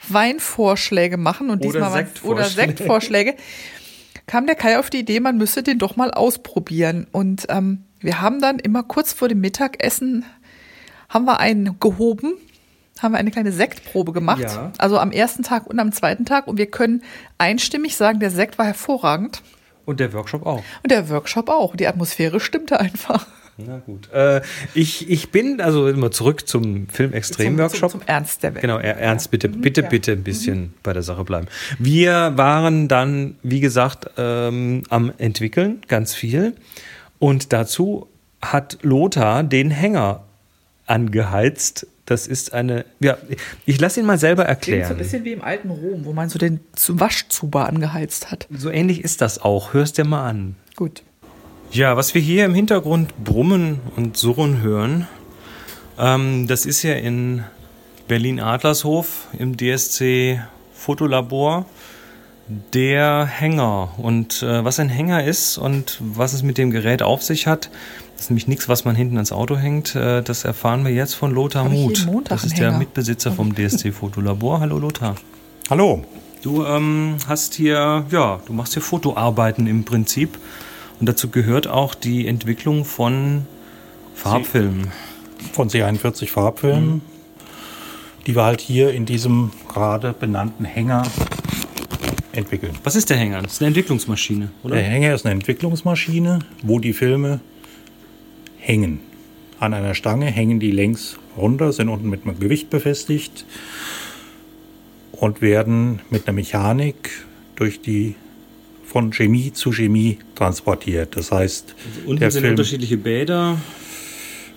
Weinvorschläge 0.09 1.19
machen 1.19 1.51
und 1.51 1.65
oder 1.65 1.73
diesmal 1.73 1.93
Sektvorschläge. 1.93 2.35
oder 2.35 2.49
Sektvorschläge, 2.49 3.35
kam 4.27 4.47
der 4.47 4.55
Kai 4.55 4.79
auf 4.79 4.89
die 4.89 5.01
Idee, 5.01 5.21
man 5.21 5.37
müsse 5.37 5.63
den 5.63 5.79
doch 5.79 5.97
mal 5.97 6.11
ausprobieren. 6.13 7.07
Und 7.13 7.47
ähm, 7.51 7.85
wir 8.01 8.23
haben 8.23 8.41
dann 8.41 8.59
immer 8.59 8.83
kurz 8.83 9.13
vor 9.13 9.29
dem 9.29 9.41
Mittagessen 9.41 10.25
haben 11.13 11.27
wir 11.27 11.39
einen 11.41 11.79
gehoben, 11.79 12.35
haben 12.99 13.13
wir 13.13 13.19
eine 13.19 13.31
kleine 13.31 13.53
Sektprobe 13.53 14.13
gemacht. 14.13 14.43
Ja. 14.43 14.73
Also 14.79 14.99
am 14.99 15.13
ersten 15.13 15.43
Tag 15.43 15.67
und 15.67 15.79
am 15.79 15.93
zweiten 15.93 16.25
Tag. 16.25 16.47
Und 16.47 16.57
wir 16.57 16.67
können 16.67 17.03
einstimmig 17.39 17.97
sagen, 17.97 18.19
der 18.19 18.31
Sekt 18.31 18.59
war 18.59 18.67
hervorragend. 18.67 19.43
Und 19.85 20.01
der 20.01 20.13
Workshop 20.13 20.47
auch. 20.47 20.63
Und 20.83 20.91
der 20.91 21.09
Workshop 21.11 21.49
auch. 21.49 21.77
Die 21.77 21.87
Atmosphäre 21.87 22.41
stimmte 22.41 22.81
einfach. 22.81 23.27
Na 23.59 23.79
gut. 23.85 24.11
Äh, 24.13 24.41
ich, 24.73 25.11
ich 25.11 25.31
bin 25.31 25.61
also 25.61 25.87
immer 25.89 26.11
zurück 26.11 26.49
zum 26.49 26.89
Film-Extrem-Workshop. 26.89 27.91
Zum, 27.91 28.01
zum, 28.01 28.09
Ernst 28.09 28.43
der 28.43 28.55
Welt. 28.55 28.63
Genau, 28.63 28.79
Ernst, 28.79 29.31
bitte, 29.31 29.49
mhm, 29.49 29.61
bitte, 29.61 29.83
ja. 29.83 29.89
bitte 29.89 30.13
ein 30.13 30.23
bisschen 30.23 30.61
mhm. 30.61 30.75
bei 30.83 30.95
der 30.95 31.03
Sache 31.03 31.25
bleiben. 31.25 31.49
Wir 31.79 32.33
waren 32.37 32.89
dann, 32.89 33.37
wie 33.43 33.61
gesagt, 33.61 34.09
ähm, 34.17 34.85
am 34.89 35.13
entwickeln, 35.19 35.83
ganz 35.89 36.15
viel. 36.15 36.55
Und 37.19 37.53
dazu 37.53 38.09
hat 38.41 38.79
Lothar 38.83 39.43
den 39.43 39.71
Hänger 39.71 40.25
angeheizt. 40.87 41.87
Das 42.07 42.27
ist 42.27 42.53
eine, 42.53 42.85
ja, 43.01 43.17
ich 43.65 43.81
lasse 43.81 44.01
ihn 44.01 44.07
mal 44.07 44.19
selber 44.19 44.45
erklären. 44.45 44.89
so 44.89 44.95
ein 44.95 44.99
bisschen 44.99 45.25
wie 45.25 45.33
im 45.33 45.43
alten 45.43 45.71
Rom, 45.71 46.05
wo 46.05 46.13
man 46.13 46.29
so 46.29 46.39
den 46.39 46.61
Waschzuber 46.89 47.69
angeheizt 47.69 48.31
hat. 48.31 48.49
So 48.51 48.71
ähnlich 48.71 49.03
ist 49.03 49.21
das 49.21 49.41
auch. 49.41 49.73
Hörst 49.73 49.99
dir 49.99 50.05
mal 50.05 50.29
an. 50.29 50.57
Gut. 50.75 51.03
Ja, 51.71 51.97
was 51.97 52.15
wir 52.15 52.21
hier 52.21 52.45
im 52.45 52.55
Hintergrund 52.55 53.25
brummen 53.25 53.81
und 53.97 54.17
surren 54.17 54.61
hören, 54.61 55.09
ähm, 55.99 56.47
das 56.47 56.67
ist 56.67 56.83
ja 56.83 56.95
in 56.95 57.45
Berlin-Adlershof 58.09 59.29
im 59.39 59.57
DSC 59.57 60.43
Fotolabor 60.75 61.67
der 62.75 63.25
Hänger. 63.25 63.95
Und 63.99 64.43
äh, 64.43 64.65
was 64.65 64.79
ein 64.81 64.89
Hänger 64.89 65.25
ist 65.25 65.59
und 65.59 65.99
was 66.01 66.33
es 66.33 66.43
mit 66.43 66.59
dem 66.59 66.71
Gerät 66.71 67.03
auf 67.03 67.23
sich 67.23 67.47
hat, 67.47 67.71
das 68.23 68.27
ist 68.27 68.31
nämlich 68.31 68.47
nichts, 68.47 68.69
was 68.69 68.85
man 68.85 68.95
hinten 68.95 69.17
ans 69.17 69.33
Auto 69.33 69.57
hängt. 69.57 69.97
Äh, 69.97 70.23
das 70.23 70.45
erfahren 70.45 70.85
wir 70.85 70.93
jetzt 70.93 71.15
von 71.15 71.33
Lothar 71.33 71.69
Muth. 71.69 72.07
Das 72.27 72.45
ist 72.45 72.57
der 72.57 72.71
Mitbesitzer 72.71 73.33
vom 73.33 73.53
DSC 73.53 73.91
Fotolabor. 73.91 74.61
Hallo 74.61 74.79
Lothar. 74.79 75.17
Hallo. 75.69 76.05
Du 76.41 76.65
ähm, 76.65 77.17
hast 77.27 77.55
hier, 77.55 78.07
ja, 78.11 78.41
du 78.47 78.53
machst 78.53 78.75
hier 78.75 78.83
Fotoarbeiten 78.83 79.67
im 79.67 79.83
Prinzip. 79.83 80.39
Und 81.01 81.09
dazu 81.09 81.31
gehört 81.31 81.67
auch 81.67 81.97
die 81.97 82.29
Entwicklung 82.29 82.85
von 82.85 83.45
Farbfilmen. 84.15 84.93
Von 85.53 85.69
C41 85.69 86.29
Farbfilmen, 86.29 86.89
mhm. 86.91 87.01
die 88.29 88.37
wir 88.37 88.45
halt 88.45 88.61
hier 88.61 88.93
in 88.93 89.05
diesem 89.05 89.51
gerade 89.67 90.13
benannten 90.13 90.65
Hänger 90.65 91.03
entwickeln. 92.31 92.79
Was 92.85 92.95
ist 92.95 93.11
der 93.11 93.17
Hänger? 93.17 93.43
Das 93.43 93.55
ist 93.55 93.63
eine 93.63 93.67
Entwicklungsmaschine, 93.67 94.53
oder? 94.63 94.77
Der 94.77 94.85
Hänger 94.85 95.13
ist 95.13 95.27
eine 95.27 95.35
Entwicklungsmaschine, 95.35 96.39
wo 96.63 96.79
die 96.79 96.93
Filme 96.93 97.41
hängen. 98.63 99.01
An 99.59 99.75
einer 99.75 99.95
Stange 99.95 100.27
hängen 100.27 100.61
die 100.61 100.71
längs 100.71 101.19
runter, 101.37 101.73
sind 101.73 101.89
unten 101.89 102.09
mit 102.09 102.25
einem 102.25 102.39
Gewicht 102.39 102.71
befestigt 102.71 103.45
und 105.13 105.43
werden 105.43 106.01
mit 106.11 106.27
einer 106.27 106.35
Mechanik 106.35 107.11
durch 107.57 107.81
die 107.81 108.15
von 108.85 109.13
Chemie 109.13 109.53
zu 109.53 109.73
Chemie 109.73 110.19
transportiert. 110.35 111.17
Das 111.17 111.33
heißt, 111.33 111.75
also 111.97 112.11
unten 112.11 112.31
sind 112.31 112.41
Film, 112.43 112.53
unterschiedliche 112.53 112.97
Bäder. 112.97 113.59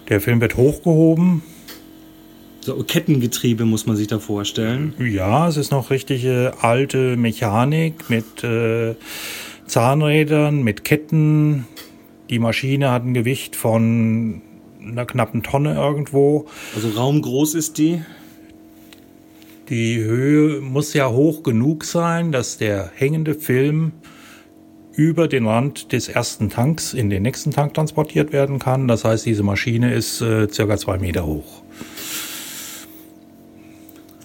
Der 0.09 0.21
Film 0.21 0.41
wird 0.41 0.57
hochgehoben. 0.57 1.41
So 2.61 2.75
Kettengetriebe 2.83 3.65
muss 3.65 3.85
man 3.85 3.95
sich 3.95 4.07
da 4.07 4.19
vorstellen. 4.19 4.93
Ja, 4.99 5.47
es 5.47 5.55
ist 5.55 5.71
noch 5.71 5.89
richtige 5.89 6.53
alte 6.61 7.15
Mechanik 7.15 8.09
mit 8.09 8.43
äh, 8.43 8.95
Zahnrädern, 9.67 10.63
mit 10.63 10.83
Ketten, 10.83 11.67
die 12.29 12.39
Maschine 12.39 12.91
hat 12.91 13.05
ein 13.05 13.13
Gewicht 13.13 13.55
von 13.55 14.41
einer 14.81 15.05
knappen 15.05 15.43
Tonne 15.43 15.75
irgendwo. 15.75 16.45
Also 16.75 16.89
raumgroß 16.89 17.55
ist 17.55 17.77
die? 17.77 18.01
Die 19.69 19.97
Höhe 19.97 20.61
muss 20.61 20.93
ja 20.93 21.09
hoch 21.09 21.41
genug 21.41 21.85
sein, 21.85 22.31
dass 22.31 22.57
der 22.57 22.91
hängende 22.95 23.33
Film 23.33 23.93
über 24.91 25.27
den 25.27 25.47
Rand 25.47 25.91
des 25.91 26.07
ersten 26.07 26.49
Tanks 26.49 26.93
in 26.93 27.09
den 27.09 27.23
nächsten 27.23 27.51
Tank 27.51 27.73
transportiert 27.73 28.31
werden 28.31 28.59
kann. 28.59 28.87
Das 28.87 29.03
heißt, 29.03 29.25
diese 29.25 29.43
Maschine 29.43 29.93
ist 29.93 30.21
äh, 30.21 30.47
circa 30.49 30.77
zwei 30.77 30.97
Meter 30.97 31.25
hoch. 31.25 31.63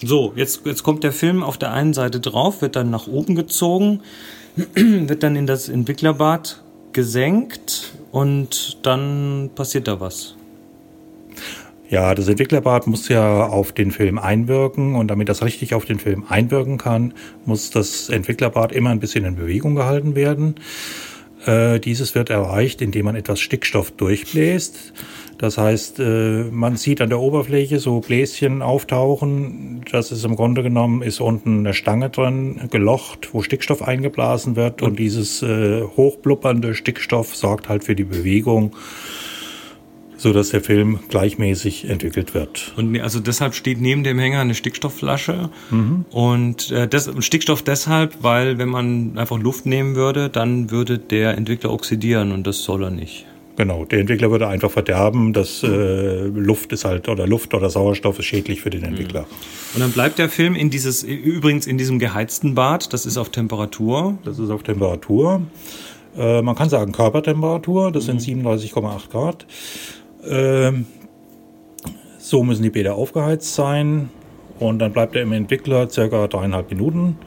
So, 0.02 0.32
jetzt, 0.36 0.64
jetzt 0.64 0.82
kommt 0.82 1.04
der 1.04 1.12
Film 1.12 1.42
auf 1.42 1.58
der 1.58 1.72
einen 1.72 1.92
Seite 1.92 2.20
drauf, 2.20 2.62
wird 2.62 2.76
dann 2.76 2.90
nach 2.90 3.06
oben 3.06 3.34
gezogen, 3.34 4.00
wird 4.74 5.22
dann 5.22 5.36
in 5.36 5.46
das 5.46 5.68
Entwicklerbad 5.68 6.62
gesenkt 6.92 7.92
und 8.12 8.78
dann 8.82 9.50
passiert 9.54 9.88
da 9.88 10.00
was. 10.00 10.36
Ja, 11.88 12.14
das 12.14 12.28
Entwicklerbad 12.28 12.86
muss 12.86 13.08
ja 13.08 13.46
auf 13.46 13.72
den 13.72 13.90
Film 13.90 14.18
einwirken 14.18 14.94
und 14.94 15.08
damit 15.08 15.28
das 15.28 15.42
richtig 15.42 15.74
auf 15.74 15.84
den 15.84 15.98
Film 15.98 16.24
einwirken 16.28 16.78
kann, 16.78 17.14
muss 17.46 17.70
das 17.70 18.08
Entwicklerbad 18.08 18.70
immer 18.70 18.90
ein 18.90 19.00
bisschen 19.00 19.24
in 19.24 19.34
Bewegung 19.34 19.74
gehalten 19.74 20.14
werden. 20.14 20.54
Äh, 21.46 21.80
dieses 21.80 22.14
wird 22.14 22.30
erreicht, 22.30 22.82
indem 22.82 23.06
man 23.06 23.16
etwas 23.16 23.40
Stickstoff 23.40 23.90
durchbläst. 23.92 24.92
Das 25.38 25.56
heißt, 25.56 25.98
äh, 26.00 26.44
man 26.50 26.76
sieht 26.76 27.00
an 27.00 27.08
der 27.08 27.18
Oberfläche 27.18 27.78
so 27.78 28.00
Bläschen 28.00 28.60
auftauchen. 28.60 29.82
Das 29.90 30.12
ist 30.12 30.24
im 30.24 30.36
Grunde 30.36 30.62
genommen, 30.62 31.00
ist 31.00 31.20
unten 31.20 31.60
eine 31.60 31.72
Stange 31.72 32.10
drin, 32.10 32.68
gelocht, 32.70 33.30
wo 33.32 33.40
Stickstoff 33.40 33.80
eingeblasen 33.80 34.54
wird. 34.54 34.82
Und 34.82 34.98
dieses 34.98 35.42
äh, 35.42 35.82
hochblubbernde 35.82 36.74
Stickstoff 36.74 37.34
sorgt 37.34 37.70
halt 37.70 37.84
für 37.84 37.94
die 37.94 38.04
Bewegung 38.04 38.76
so 40.20 40.34
dass 40.34 40.50
der 40.50 40.60
Film 40.60 41.00
gleichmäßig 41.08 41.88
entwickelt 41.88 42.34
wird. 42.34 42.74
Und 42.76 42.92
ne, 42.92 43.00
also 43.00 43.20
deshalb 43.20 43.54
steht 43.54 43.80
neben 43.80 44.04
dem 44.04 44.18
Hänger 44.18 44.40
eine 44.40 44.54
Stickstoffflasche 44.54 45.48
mhm. 45.70 46.04
und 46.10 46.70
äh, 46.70 46.86
das, 46.86 47.10
Stickstoff 47.20 47.62
deshalb, 47.62 48.22
weil 48.22 48.58
wenn 48.58 48.68
man 48.68 49.16
einfach 49.16 49.38
Luft 49.38 49.64
nehmen 49.64 49.94
würde, 49.94 50.28
dann 50.28 50.70
würde 50.70 50.98
der 50.98 51.38
Entwickler 51.38 51.72
oxidieren 51.72 52.32
und 52.32 52.46
das 52.46 52.62
soll 52.62 52.84
er 52.84 52.90
nicht. 52.90 53.24
Genau, 53.56 53.84
der 53.84 54.00
Entwickler 54.00 54.30
würde 54.30 54.46
einfach 54.46 54.70
verderben. 54.70 55.32
Das 55.32 55.62
äh, 55.62 56.26
Luft 56.26 56.72
ist 56.72 56.84
halt 56.84 57.08
oder 57.08 57.26
Luft 57.26 57.54
oder 57.54 57.68
Sauerstoff 57.68 58.18
ist 58.18 58.26
schädlich 58.26 58.60
für 58.60 58.70
den 58.70 58.84
Entwickler. 58.84 59.26
Und 59.74 59.80
dann 59.80 59.92
bleibt 59.92 60.18
der 60.18 60.28
Film 60.28 60.54
in 60.54 60.70
dieses 60.70 61.02
übrigens 61.02 61.66
in 61.66 61.76
diesem 61.76 61.98
geheizten 61.98 62.54
Bad. 62.54 62.92
Das 62.92 63.04
ist 63.06 63.16
auf 63.16 63.30
Temperatur. 63.30 64.18
Das 64.24 64.38
ist 64.38 64.50
auf 64.50 64.62
Temperatur. 64.62 65.42
Äh, 66.16 66.42
man 66.42 66.54
kann 66.54 66.68
sagen 66.68 66.92
Körpertemperatur. 66.92 67.92
Das 67.92 68.06
mhm. 68.06 68.18
sind 68.18 68.42
37,8 68.42 69.10
Grad. 69.10 69.46
Äh, 70.24 70.72
so 72.18 72.42
müssen 72.42 72.62
die 72.62 72.70
Bäder 72.70 72.94
aufgeheizt 72.94 73.54
sein. 73.54 74.10
und 74.60 74.78
dann 74.78 74.92
bleibt 74.92 75.16
er 75.16 75.22
im 75.22 75.32
Entwickler 75.32 75.88
circa 75.88 76.28
dreieinhalb 76.28 76.70
Minuten, 76.70 77.18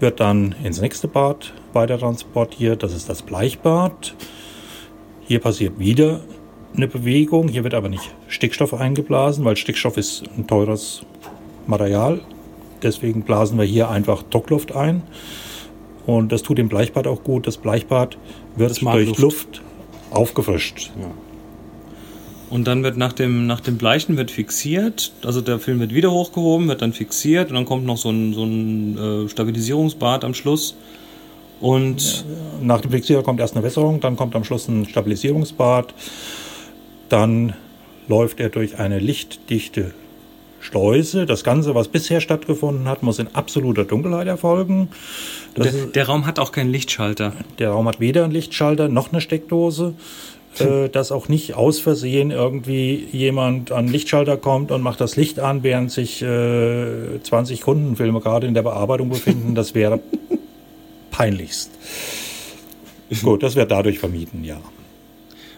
wird 0.00 0.20
dann 0.20 0.54
ins 0.64 0.80
nächste 0.80 1.08
Bad 1.08 1.54
weiter 1.72 1.98
transportiert, 1.98 2.82
das 2.82 2.92
ist 2.92 3.08
das 3.08 3.22
Bleichbad. 3.22 4.14
Hier 5.26 5.38
passiert 5.38 5.78
wieder 5.78 6.20
eine 6.76 6.88
Bewegung, 6.88 7.48
hier 7.48 7.64
wird 7.64 7.72
aber 7.72 7.88
nicht 7.88 8.14
Stickstoff 8.26 8.74
eingeblasen, 8.74 9.44
weil 9.44 9.56
Stickstoff 9.56 9.96
ist 9.96 10.24
ein 10.36 10.46
teures 10.46 11.06
Material. 11.66 12.20
Deswegen 12.82 13.22
blasen 13.22 13.56
wir 13.56 13.64
hier 13.64 13.88
einfach 13.88 14.22
Druckluft 14.24 14.74
ein. 14.74 15.02
Und 16.04 16.32
das 16.32 16.42
tut 16.42 16.58
dem 16.58 16.68
Bleichbad 16.68 17.06
auch 17.06 17.22
gut. 17.22 17.46
Das 17.46 17.56
Bleichbad 17.56 18.18
wird 18.56 18.70
Das 18.70 18.78
durch 18.80 19.06
Luft. 19.06 19.20
Luft, 19.20 19.62
aufgefrischt. 20.10 20.90
Und 22.50 22.66
dann 22.66 22.82
wird 22.82 22.96
nach 22.96 23.12
dem, 23.12 23.46
nach 23.46 23.60
dem 23.60 23.78
Bleichen 23.78 24.16
wird 24.16 24.30
fixiert, 24.30 25.12
also 25.24 25.40
der 25.40 25.58
Film 25.58 25.80
wird 25.80 25.94
wieder 25.94 26.12
hochgehoben, 26.12 26.68
wird 26.68 26.82
dann 26.82 26.92
fixiert 26.92 27.48
und 27.48 27.54
dann 27.54 27.64
kommt 27.64 27.84
noch 27.84 27.96
so 27.96 28.10
ein, 28.10 28.32
so 28.34 28.44
ein 28.44 28.98
äh, 29.24 29.28
Stabilisierungsbad 29.28 30.24
am 30.24 30.34
Schluss. 30.34 30.76
Und 31.60 32.26
Nach 32.60 32.80
dem 32.80 32.90
Fixierer 32.90 33.22
kommt 33.22 33.40
erst 33.40 33.54
eine 33.56 33.64
Wässerung, 33.64 34.00
dann 34.00 34.16
kommt 34.16 34.36
am 34.36 34.44
Schluss 34.44 34.68
ein 34.68 34.86
Stabilisierungsbad. 34.86 35.94
Dann 37.08 37.54
läuft 38.08 38.40
er 38.40 38.50
durch 38.50 38.78
eine 38.78 38.98
lichtdichte 38.98 39.94
Schleuse. 40.60 41.26
Das 41.26 41.44
Ganze, 41.44 41.74
was 41.74 41.88
bisher 41.88 42.20
stattgefunden 42.20 42.88
hat, 42.88 43.02
muss 43.02 43.18
in 43.18 43.28
absoluter 43.34 43.84
Dunkelheit 43.84 44.26
erfolgen. 44.26 44.88
Der, 45.56 45.72
der 45.72 46.06
Raum 46.06 46.26
hat 46.26 46.38
auch 46.38 46.52
keinen 46.52 46.70
Lichtschalter. 46.70 47.32
der 47.58 47.70
Raum 47.70 47.86
hat 47.86 48.00
weder 48.00 48.24
einen 48.24 48.32
Lichtschalter 48.32 48.88
noch 48.88 49.12
eine 49.12 49.20
Steckdose. 49.20 49.94
Äh, 50.60 50.88
dass 50.88 51.10
auch 51.10 51.28
nicht 51.28 51.54
aus 51.54 51.80
Versehen 51.80 52.30
irgendwie 52.30 53.08
jemand 53.10 53.72
an 53.72 53.86
den 53.86 53.92
Lichtschalter 53.92 54.36
kommt 54.36 54.70
und 54.70 54.82
macht 54.82 55.00
das 55.00 55.16
Licht 55.16 55.40
an, 55.40 55.62
während 55.62 55.90
sich 55.90 56.22
äh, 56.22 57.20
20 57.22 57.60
Kundenfilme 57.60 58.20
gerade 58.20 58.46
in 58.46 58.54
der 58.54 58.62
Bearbeitung 58.62 59.08
befinden. 59.08 59.54
Das 59.54 59.74
wäre 59.74 60.00
peinlichst. 61.10 61.70
Gut, 63.22 63.42
das 63.42 63.56
wird 63.56 63.70
dadurch 63.70 63.98
vermieden, 63.98 64.44
ja. 64.44 64.60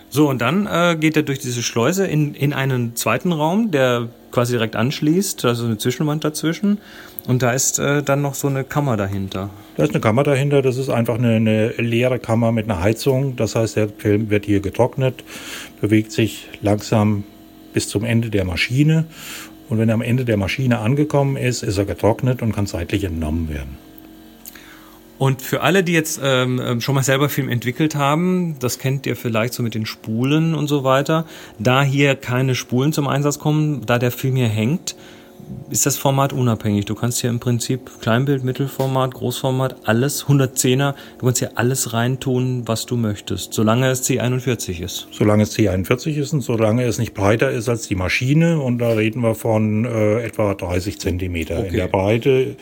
So, 0.09 0.31
und 0.31 0.41
dann 0.41 0.67
äh, 0.67 0.97
geht 0.99 1.17
er 1.17 1.25
durch 1.25 1.41
diese 1.41 1.62
Schleuse 1.62 2.07
in, 2.07 2.35
in 2.35 2.55
einen 2.55 2.97
zweiten 2.97 3.33
Raum, 3.33 3.71
der 3.71 4.09
quasi 4.31 4.53
direkt 4.53 4.76
anschließt, 4.76 5.45
also 5.45 5.67
eine 5.67 5.79
Zwischenwand 5.79 6.25
dazwischen. 6.25 6.79
Und 7.26 7.43
da 7.43 7.53
ist 7.53 7.79
äh, 7.79 8.03
dann 8.03 8.23
noch 8.23 8.35
so 8.35 8.49
eine 8.49 8.65
Kammer 8.65 8.97
dahinter. 8.97 9.50
Da 9.76 9.85
ist 9.85 9.90
eine 9.90 10.00
Kammer 10.00 10.23
dahinter, 10.23 10.62
das 10.62 10.78
ist 10.78 10.88
einfach 10.88 11.16
eine, 11.16 11.37
eine 11.37 11.68
leere 11.73 12.18
Kammer 12.18 12.50
mit 12.50 12.64
einer 12.64 12.80
Heizung. 12.80 13.37
Das 13.37 13.54
heißt, 13.54 13.76
der 13.76 13.88
Film 13.90 14.30
wird 14.30 14.47
hier 14.47 14.61
getrocknet, 14.61 15.23
bewegt 15.80 16.12
sich 16.12 16.49
langsam 16.62 17.25
bis 17.75 17.88
zum 17.88 18.04
Ende 18.04 18.30
der 18.30 18.47
Maschine. 18.47 19.04
Und 19.68 19.78
wenn 19.78 19.88
er 19.90 19.95
am 19.95 20.02
Ende 20.02 20.25
der 20.25 20.38
Maschine 20.38 20.78
angekommen 20.78 21.37
ist, 21.37 21.62
ist 21.62 21.76
er 21.76 21.85
getrocknet 21.85 22.40
und 22.40 22.54
kann 22.54 22.66
seitlich 22.66 23.04
entnommen 23.04 23.50
werden. 23.50 23.76
Und 25.18 25.42
für 25.42 25.62
alle, 25.62 25.83
die 25.83 25.92
jetzt 25.92 26.21
ähm, 26.23 26.61
ähm, 26.62 26.80
schon 26.80 26.95
mal 26.95 27.02
selber 27.02 27.28
Film 27.28 27.49
entwickelt 27.49 27.97
haben, 27.97 28.56
das 28.61 28.78
kennt 28.78 29.06
ihr 29.06 29.16
vielleicht 29.16 29.54
so 29.54 29.62
mit 29.62 29.75
den 29.75 29.87
Spulen 29.87 30.54
und 30.54 30.68
so 30.68 30.85
weiter. 30.85 31.26
Da 31.59 31.83
hier 31.83 32.16
keine 32.16 32.54
Spulen 32.54 32.92
zum 32.92 33.09
Einsatz 33.09 33.38
kommen, 33.38 33.85
da 33.87 33.99
der 33.99 34.11
Film 34.11 34.37
hier 34.37 34.49
hängt, 34.49 34.95
ist 35.71 35.87
das 35.87 35.97
Format 35.97 36.33
unabhängig. 36.33 36.85
Du 36.87 36.95
kannst 36.95 37.21
hier 37.21 37.31
im 37.31 37.38
Prinzip 37.40 37.90
Kleinbild, 38.00 38.45
Mittelformat, 38.45 39.14
Großformat, 39.14 39.76
alles 39.85 40.26
110er, 40.26 40.95
du 41.19 41.26
kannst 41.26 41.38
hier 41.40 41.52
alles 41.57 41.93
reintun, 41.93 42.62
was 42.66 42.87
du 42.87 42.97
möchtest, 42.97 43.52
solange 43.52 43.88
es 43.88 44.09
C41 44.09 44.81
ist. 44.83 45.09
Solange 45.12 45.43
es 45.45 45.57
C41 45.57 46.16
ist 46.16 46.33
und 46.33 46.40
solange 46.40 46.85
es 46.85 46.99
nicht 46.99 47.14
breiter 47.14 47.50
ist 47.50 47.69
als 47.69 47.88
die 47.88 47.95
Maschine. 47.97 48.61
Und 48.61 48.78
da 48.78 48.90
reden 48.90 49.21
wir 49.23 49.35
von 49.35 49.85
äh, 49.85 50.23
etwa 50.25 50.55
30 50.55 50.99
Zentimeter 51.00 51.57
in 51.59 51.66
Okay. 51.66 51.76
der 51.76 51.88
Breite. 51.88 52.57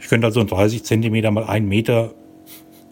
Ich 0.00 0.08
könnte 0.08 0.26
also 0.26 0.40
ein 0.40 0.46
30 0.48 0.84
Zentimeter 0.84 1.30
mal 1.30 1.44
1 1.44 1.68
Meter 1.68 2.12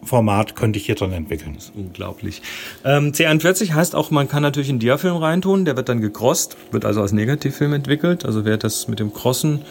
Format 0.03 0.55
könnte 0.55 0.79
ich 0.79 0.85
hier 0.85 0.95
dran 0.95 1.11
entwickeln. 1.11 1.57
Unglaublich. 1.75 2.41
Ähm, 2.83 3.11
C41 3.11 3.73
heißt 3.73 3.95
auch, 3.95 4.11
man 4.11 4.27
kann 4.27 4.41
natürlich 4.41 4.69
einen 4.69 4.79
Diafilm 4.79 5.17
reintun, 5.17 5.65
der 5.65 5.77
wird 5.77 5.89
dann 5.89 6.01
gecrossed, 6.01 6.57
wird 6.71 6.85
also 6.85 7.01
als 7.01 7.11
Negativfilm 7.11 7.73
entwickelt. 7.73 8.25
Also 8.25 8.45
wer 8.45 8.57
das 8.57 8.87
mit 8.87 8.99
dem 8.99 9.13
Crossen 9.13 9.61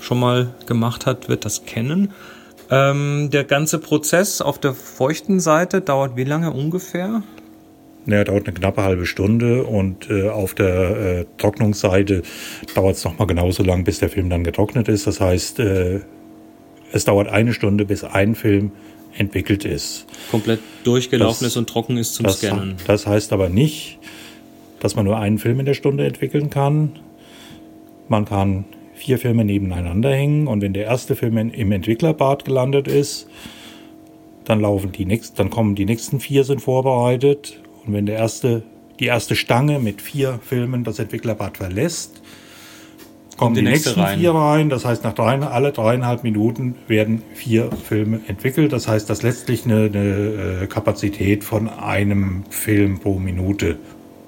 schon 0.00 0.20
mal 0.20 0.54
gemacht 0.66 1.06
hat, 1.06 1.28
wird 1.28 1.44
das 1.44 1.64
kennen. 1.64 2.12
Ähm, 2.70 3.28
der 3.30 3.44
ganze 3.44 3.78
Prozess 3.78 4.40
auf 4.40 4.58
der 4.58 4.74
feuchten 4.74 5.38
Seite 5.40 5.80
dauert 5.80 6.16
wie 6.16 6.24
lange 6.24 6.50
ungefähr? 6.50 7.22
Naja, 8.06 8.24
dauert 8.24 8.46
eine 8.46 8.54
knappe 8.54 8.82
halbe 8.82 9.06
Stunde 9.06 9.64
und 9.64 10.10
äh, 10.10 10.28
auf 10.28 10.54
der 10.54 10.96
äh, 10.96 11.24
Trocknungsseite 11.38 12.22
dauert 12.74 12.96
es 12.96 13.04
nochmal 13.04 13.26
genauso 13.26 13.62
lang, 13.62 13.84
bis 13.84 13.98
der 13.98 14.10
Film 14.10 14.28
dann 14.28 14.44
getrocknet 14.44 14.88
ist. 14.88 15.06
Das 15.06 15.20
heißt, 15.20 15.60
äh, 15.60 16.00
es 16.92 17.04
dauert 17.04 17.28
eine 17.28 17.52
Stunde, 17.52 17.86
bis 17.86 18.04
ein 18.04 18.34
Film 18.34 18.72
entwickelt 19.16 19.64
ist. 19.64 20.06
Komplett 20.30 20.60
durchgelaufen 20.84 21.44
Das- 21.44 21.52
ist 21.52 21.56
und 21.56 21.68
trocken 21.68 21.96
ist 21.96 22.14
zum 22.14 22.24
Das, 22.24 22.38
Scannen. 22.38 22.76
das 22.86 23.06
heißt 23.06 23.32
aber 23.32 23.48
nicht, 23.48 23.98
dass 24.80 24.96
man 24.96 25.04
nur 25.04 25.18
einen 25.18 25.38
Film 25.38 25.60
in 25.60 25.66
der 25.66 25.74
Stunde 25.74 26.04
entwickeln 26.06 26.50
kann. 26.50 26.92
Man 28.08 28.24
kann 28.24 28.64
vier 28.94 29.18
Filme 29.18 29.44
nebeneinander 29.44 30.12
hängen 30.14 30.46
und 30.46 30.60
wenn 30.60 30.72
der 30.74 30.84
erste 30.84 31.16
Film 31.16 31.36
im 31.36 31.72
Entwicklerbad 31.72 32.44
gelandet 32.44 32.88
ist, 32.88 33.28
dann 34.44 34.60
laufen 34.60 34.92
die 34.92 35.04
nächsten, 35.06 35.36
dann 35.36 35.50
kommen 35.50 35.74
die 35.74 35.86
nächsten 35.86 36.20
vier 36.20 36.44
sind 36.44 36.60
vorbereitet 36.60 37.60
und 37.86 37.92
wenn 37.94 38.06
der 38.06 38.16
erste 38.16 38.62
die 39.00 39.06
erste 39.06 39.34
Stange 39.34 39.80
mit 39.80 40.00
vier 40.00 40.38
Filmen 40.44 40.84
das 40.84 41.00
Entwicklerbad 41.00 41.56
verlässt, 41.56 42.22
kommen 43.36 43.54
die 43.54 43.60
die, 43.62 43.66
nächste 43.68 43.90
nächsten 43.90 44.00
rein. 44.02 44.18
vier 44.18 44.32
rein. 44.32 44.68
Das 44.70 44.84
heißt, 44.84 45.04
nach 45.04 45.12
drei, 45.14 45.38
alle 45.40 45.72
dreieinhalb 45.72 46.22
Minuten 46.22 46.74
werden 46.86 47.22
vier 47.34 47.70
Filme 47.72 48.20
entwickelt. 48.26 48.72
Das 48.72 48.88
heißt, 48.88 49.08
das 49.10 49.22
letztlich 49.22 49.64
eine, 49.64 49.84
eine 49.84 50.62
äh, 50.62 50.66
Kapazität 50.66 51.44
von 51.44 51.68
einem 51.68 52.44
Film 52.50 52.98
pro 53.00 53.18
Minute, 53.18 53.78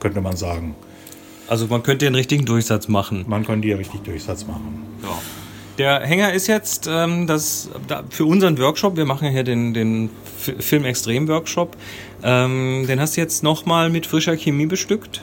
könnte 0.01 0.21
man 0.21 0.37
sagen. 0.37 0.75
Also 1.49 1.67
man 1.69 1.83
könnte 1.83 2.05
den 2.07 2.15
richtigen 2.17 2.45
Durchsatz 2.45 2.89
machen. 2.89 3.25
Man 3.29 3.45
könnte 3.45 3.69
hier 3.69 3.79
richtig 3.79 4.01
Durchsatz 4.03 4.47
machen. 4.47 4.83
Der 5.79 6.01
Hänger 6.01 6.33
ist 6.33 6.47
jetzt 6.47 6.89
ähm, 6.91 7.27
das 7.27 7.71
da, 7.87 8.03
für 8.09 8.25
unseren 8.25 8.59
Workshop. 8.59 8.97
Wir 8.97 9.05
machen 9.05 9.27
ja 9.27 9.31
hier 9.31 9.45
den, 9.45 9.75
den 9.75 10.11
F- 10.41 10.65
Film 10.65 10.85
Extrem 10.85 11.29
Workshop. 11.29 11.77
Ähm, 12.23 12.87
den 12.89 12.99
hast 12.99 13.17
du 13.17 13.21
jetzt 13.21 13.43
nochmal 13.43 13.91
mit 13.91 14.07
frischer 14.07 14.37
Chemie 14.37 14.67
bestückt. 14.67 15.21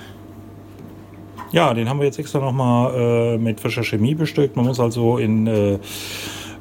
Ja, 1.54 1.72
den 1.76 1.88
haben 1.88 2.00
wir 2.00 2.08
jetzt 2.08 2.18
extra 2.18 2.40
nochmal 2.40 2.96
äh, 2.96 3.38
mit 3.38 3.60
frischer 3.60 3.84
Chemie 3.84 4.16
bestückt. 4.16 4.56
Man 4.56 4.66
muss 4.66 4.80
also 4.80 5.20
in, 5.20 5.46
äh, 5.46 5.78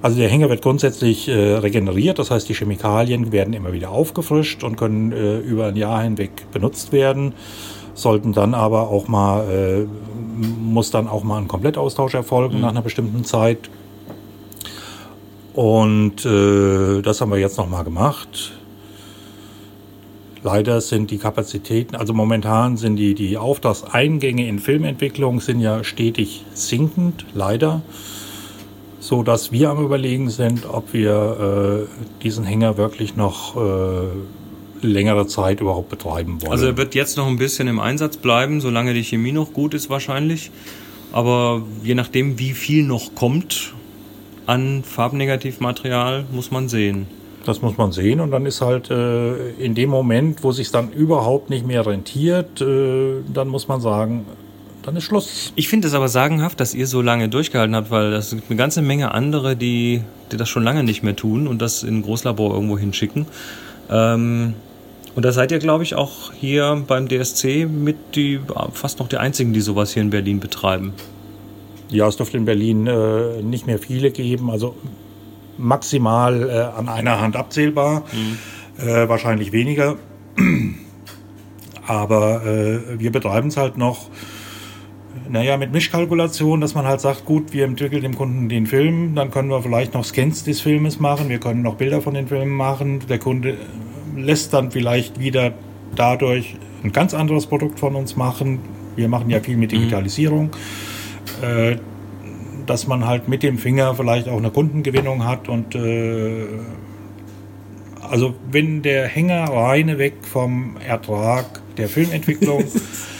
also 0.02 0.18
der 0.18 0.28
Hänger 0.28 0.50
wird 0.50 0.60
grundsätzlich 0.60 1.28
äh, 1.28 1.54
regeneriert, 1.54 2.18
das 2.18 2.30
heißt 2.30 2.46
die 2.46 2.54
Chemikalien 2.54 3.32
werden 3.32 3.54
immer 3.54 3.72
wieder 3.72 3.90
aufgefrischt 3.90 4.62
und 4.62 4.76
können 4.76 5.12
äh, 5.12 5.38
über 5.38 5.68
ein 5.68 5.76
Jahr 5.76 6.02
hinweg 6.02 6.50
benutzt 6.52 6.92
werden. 6.92 7.32
Sollten 7.94 8.34
dann 8.34 8.52
aber 8.52 8.90
auch 8.90 9.08
mal, 9.08 9.48
äh, 9.50 9.86
muss 10.60 10.90
dann 10.90 11.08
auch 11.08 11.24
mal 11.24 11.38
ein 11.38 11.48
Komplettaustausch 11.48 12.12
erfolgen 12.12 12.60
nach 12.60 12.70
einer 12.70 12.82
bestimmten 12.82 13.24
Zeit. 13.24 13.70
Und 15.54 16.26
äh, 16.26 17.00
das 17.00 17.22
haben 17.22 17.30
wir 17.30 17.38
jetzt 17.38 17.56
nochmal 17.56 17.84
gemacht. 17.84 18.52
Leider 20.44 20.80
sind 20.80 21.10
die 21.12 21.18
Kapazitäten, 21.18 21.94
also 21.94 22.12
momentan 22.14 22.76
sind 22.76 22.96
die, 22.96 23.14
die 23.14 23.38
Auftragseingänge 23.38 24.48
in 24.48 24.58
Filmentwicklung 24.58 25.40
sind 25.40 25.60
ja 25.60 25.84
stetig 25.84 26.44
sinkend, 26.52 27.24
leider. 27.32 27.82
So 28.98 29.22
dass 29.22 29.52
wir 29.52 29.70
am 29.70 29.84
überlegen 29.84 30.30
sind, 30.30 30.66
ob 30.66 30.92
wir 30.92 31.86
äh, 31.88 32.22
diesen 32.22 32.44
Hänger 32.44 32.76
wirklich 32.76 33.14
noch 33.16 33.56
äh, 33.56 34.06
längere 34.86 35.26
Zeit 35.26 35.60
überhaupt 35.60 35.88
betreiben 35.90 36.42
wollen. 36.42 36.52
Also 36.52 36.66
er 36.66 36.76
wird 36.76 36.94
jetzt 36.94 37.16
noch 37.16 37.26
ein 37.28 37.36
bisschen 37.36 37.68
im 37.68 37.78
Einsatz 37.78 38.16
bleiben, 38.16 38.60
solange 38.60 38.94
die 38.94 39.04
Chemie 39.04 39.32
noch 39.32 39.52
gut 39.52 39.74
ist 39.74 39.90
wahrscheinlich. 39.90 40.50
Aber 41.12 41.62
je 41.82 41.94
nachdem, 41.94 42.38
wie 42.38 42.52
viel 42.52 42.84
noch 42.84 43.14
kommt 43.14 43.74
an 44.46 44.82
Farbnegativmaterial, 44.82 46.24
muss 46.32 46.50
man 46.50 46.68
sehen. 46.68 47.06
Das 47.44 47.60
muss 47.60 47.76
man 47.76 47.90
sehen 47.90 48.20
und 48.20 48.30
dann 48.30 48.46
ist 48.46 48.60
halt 48.60 48.90
äh, 48.90 49.50
in 49.52 49.74
dem 49.74 49.90
Moment, 49.90 50.44
wo 50.44 50.52
sich 50.52 50.70
dann 50.70 50.92
überhaupt 50.92 51.50
nicht 51.50 51.66
mehr 51.66 51.84
rentiert, 51.84 52.60
äh, 52.60 53.14
dann 53.32 53.48
muss 53.48 53.66
man 53.66 53.80
sagen, 53.80 54.26
dann 54.82 54.96
ist 54.96 55.04
Schluss. 55.04 55.52
Ich 55.56 55.68
finde 55.68 55.88
es 55.88 55.94
aber 55.94 56.08
sagenhaft, 56.08 56.60
dass 56.60 56.74
ihr 56.74 56.86
so 56.86 57.02
lange 57.02 57.28
durchgehalten 57.28 57.74
habt, 57.74 57.90
weil 57.90 58.10
das 58.10 58.30
gibt 58.30 58.50
eine 58.50 58.56
ganze 58.56 58.82
Menge 58.82 59.12
andere, 59.12 59.56
die, 59.56 60.02
die 60.30 60.36
das 60.36 60.48
schon 60.48 60.62
lange 60.62 60.84
nicht 60.84 61.02
mehr 61.02 61.16
tun 61.16 61.46
und 61.46 61.62
das 61.62 61.82
in 61.82 61.98
ein 61.98 62.02
Großlabor 62.02 62.54
irgendwo 62.54 62.78
hinschicken. 62.78 63.26
Ähm, 63.90 64.54
und 65.14 65.24
da 65.24 65.32
seid 65.32 65.52
ihr, 65.52 65.58
glaube 65.58 65.84
ich, 65.84 65.94
auch 65.94 66.32
hier 66.32 66.82
beim 66.86 67.08
DSC 67.08 67.66
mit 67.66 67.96
die 68.14 68.40
fast 68.72 68.98
noch 68.98 69.08
die 69.08 69.18
einzigen, 69.18 69.52
die 69.52 69.60
sowas 69.60 69.92
hier 69.92 70.02
in 70.02 70.10
Berlin 70.10 70.40
betreiben. 70.40 70.94
Ja, 71.90 72.08
es 72.08 72.16
dürfte 72.16 72.38
in 72.38 72.46
Berlin 72.46 72.86
äh, 72.86 73.42
nicht 73.42 73.66
mehr 73.66 73.78
viele 73.78 74.10
geben, 74.10 74.50
also 74.50 74.74
maximal 75.62 76.48
äh, 76.48 76.78
an 76.78 76.88
einer 76.88 77.20
Hand 77.20 77.36
abzählbar, 77.36 78.02
äh, 78.78 79.08
wahrscheinlich 79.08 79.52
weniger. 79.52 79.96
Aber 81.86 82.44
äh, 82.44 82.98
wir 82.98 83.12
betreiben 83.12 83.48
es 83.48 83.56
halt 83.56 83.76
noch. 83.76 84.08
naja, 85.28 85.56
mit 85.56 85.72
Mischkalkulation, 85.72 86.60
dass 86.60 86.74
man 86.74 86.86
halt 86.86 87.00
sagt, 87.00 87.24
gut, 87.24 87.52
wir 87.52 87.64
entwickeln 87.64 88.02
dem 88.02 88.16
Kunden 88.16 88.48
den 88.48 88.66
Film, 88.66 89.14
dann 89.14 89.30
können 89.30 89.48
wir 89.48 89.62
vielleicht 89.62 89.94
noch 89.94 90.04
Scans 90.04 90.44
des 90.44 90.60
Filmes 90.60 91.00
machen, 91.00 91.28
wir 91.28 91.38
können 91.38 91.62
noch 91.62 91.76
Bilder 91.76 92.00
von 92.02 92.14
den 92.14 92.28
Filmen 92.28 92.56
machen. 92.56 93.00
Der 93.08 93.18
Kunde 93.18 93.56
lässt 94.16 94.52
dann 94.52 94.70
vielleicht 94.70 95.18
wieder 95.18 95.52
dadurch 95.94 96.56
ein 96.84 96.92
ganz 96.92 97.14
anderes 97.14 97.46
Produkt 97.46 97.78
von 97.78 97.94
uns 97.94 98.16
machen. 98.16 98.60
Wir 98.96 99.08
machen 99.08 99.30
ja 99.30 99.40
viel 99.40 99.56
mit 99.56 99.72
Digitalisierung. 99.72 100.50
Mhm. 101.42 101.80
Äh, 102.62 102.66
dass 102.66 102.86
man 102.86 103.06
halt 103.06 103.28
mit 103.28 103.42
dem 103.42 103.58
Finger 103.58 103.94
vielleicht 103.94 104.28
auch 104.28 104.38
eine 104.38 104.50
Kundengewinnung 104.50 105.24
hat 105.24 105.48
und 105.48 105.74
äh, 105.74 106.46
also 108.08 108.34
wenn 108.50 108.82
der 108.82 109.06
Hänger 109.06 109.44
reine 109.44 109.98
weg 109.98 110.14
vom 110.22 110.76
Ertrag 110.86 111.46
der 111.76 111.88
Filmentwicklung 111.88 112.64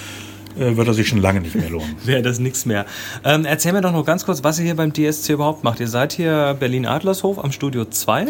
äh, 0.59 0.77
wird 0.77 0.87
er 0.87 0.95
sich 0.95 1.09
schon 1.09 1.21
lange 1.21 1.41
nicht 1.41 1.55
mehr 1.55 1.71
lohnen. 1.71 1.97
Wäre 2.05 2.23
das 2.23 2.39
nichts 2.39 2.67
mehr. 2.67 2.85
Ähm, 3.25 3.45
erzähl 3.45 3.73
mir 3.73 3.81
doch 3.81 3.93
noch 3.93 4.05
ganz 4.05 4.27
kurz, 4.27 4.45
was 4.45 4.59
ihr 4.59 4.67
hier 4.67 4.77
beim 4.77 4.93
DSC 4.93 5.33
überhaupt 5.33 5.65
macht. 5.65 5.81
Ihr 5.81 5.89
seid 5.89 6.13
hier 6.13 6.57
Berlin-Adlershof 6.59 7.43
am 7.43 7.53
Studio 7.53 7.87
2. 7.87 8.27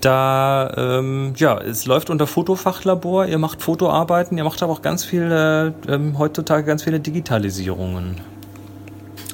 Da, 0.00 0.72
ähm, 0.76 1.34
ja, 1.36 1.58
es 1.58 1.84
läuft 1.84 2.08
unter 2.08 2.26
Fotofachlabor, 2.26 3.26
ihr 3.26 3.36
macht 3.36 3.62
Fotoarbeiten, 3.62 4.38
ihr 4.38 4.44
macht 4.44 4.62
aber 4.62 4.72
auch 4.72 4.80
ganz 4.80 5.04
viele, 5.04 5.74
ähm, 5.86 6.18
heutzutage 6.18 6.64
ganz 6.64 6.82
viele 6.82 6.98
Digitalisierungen. 6.98 8.31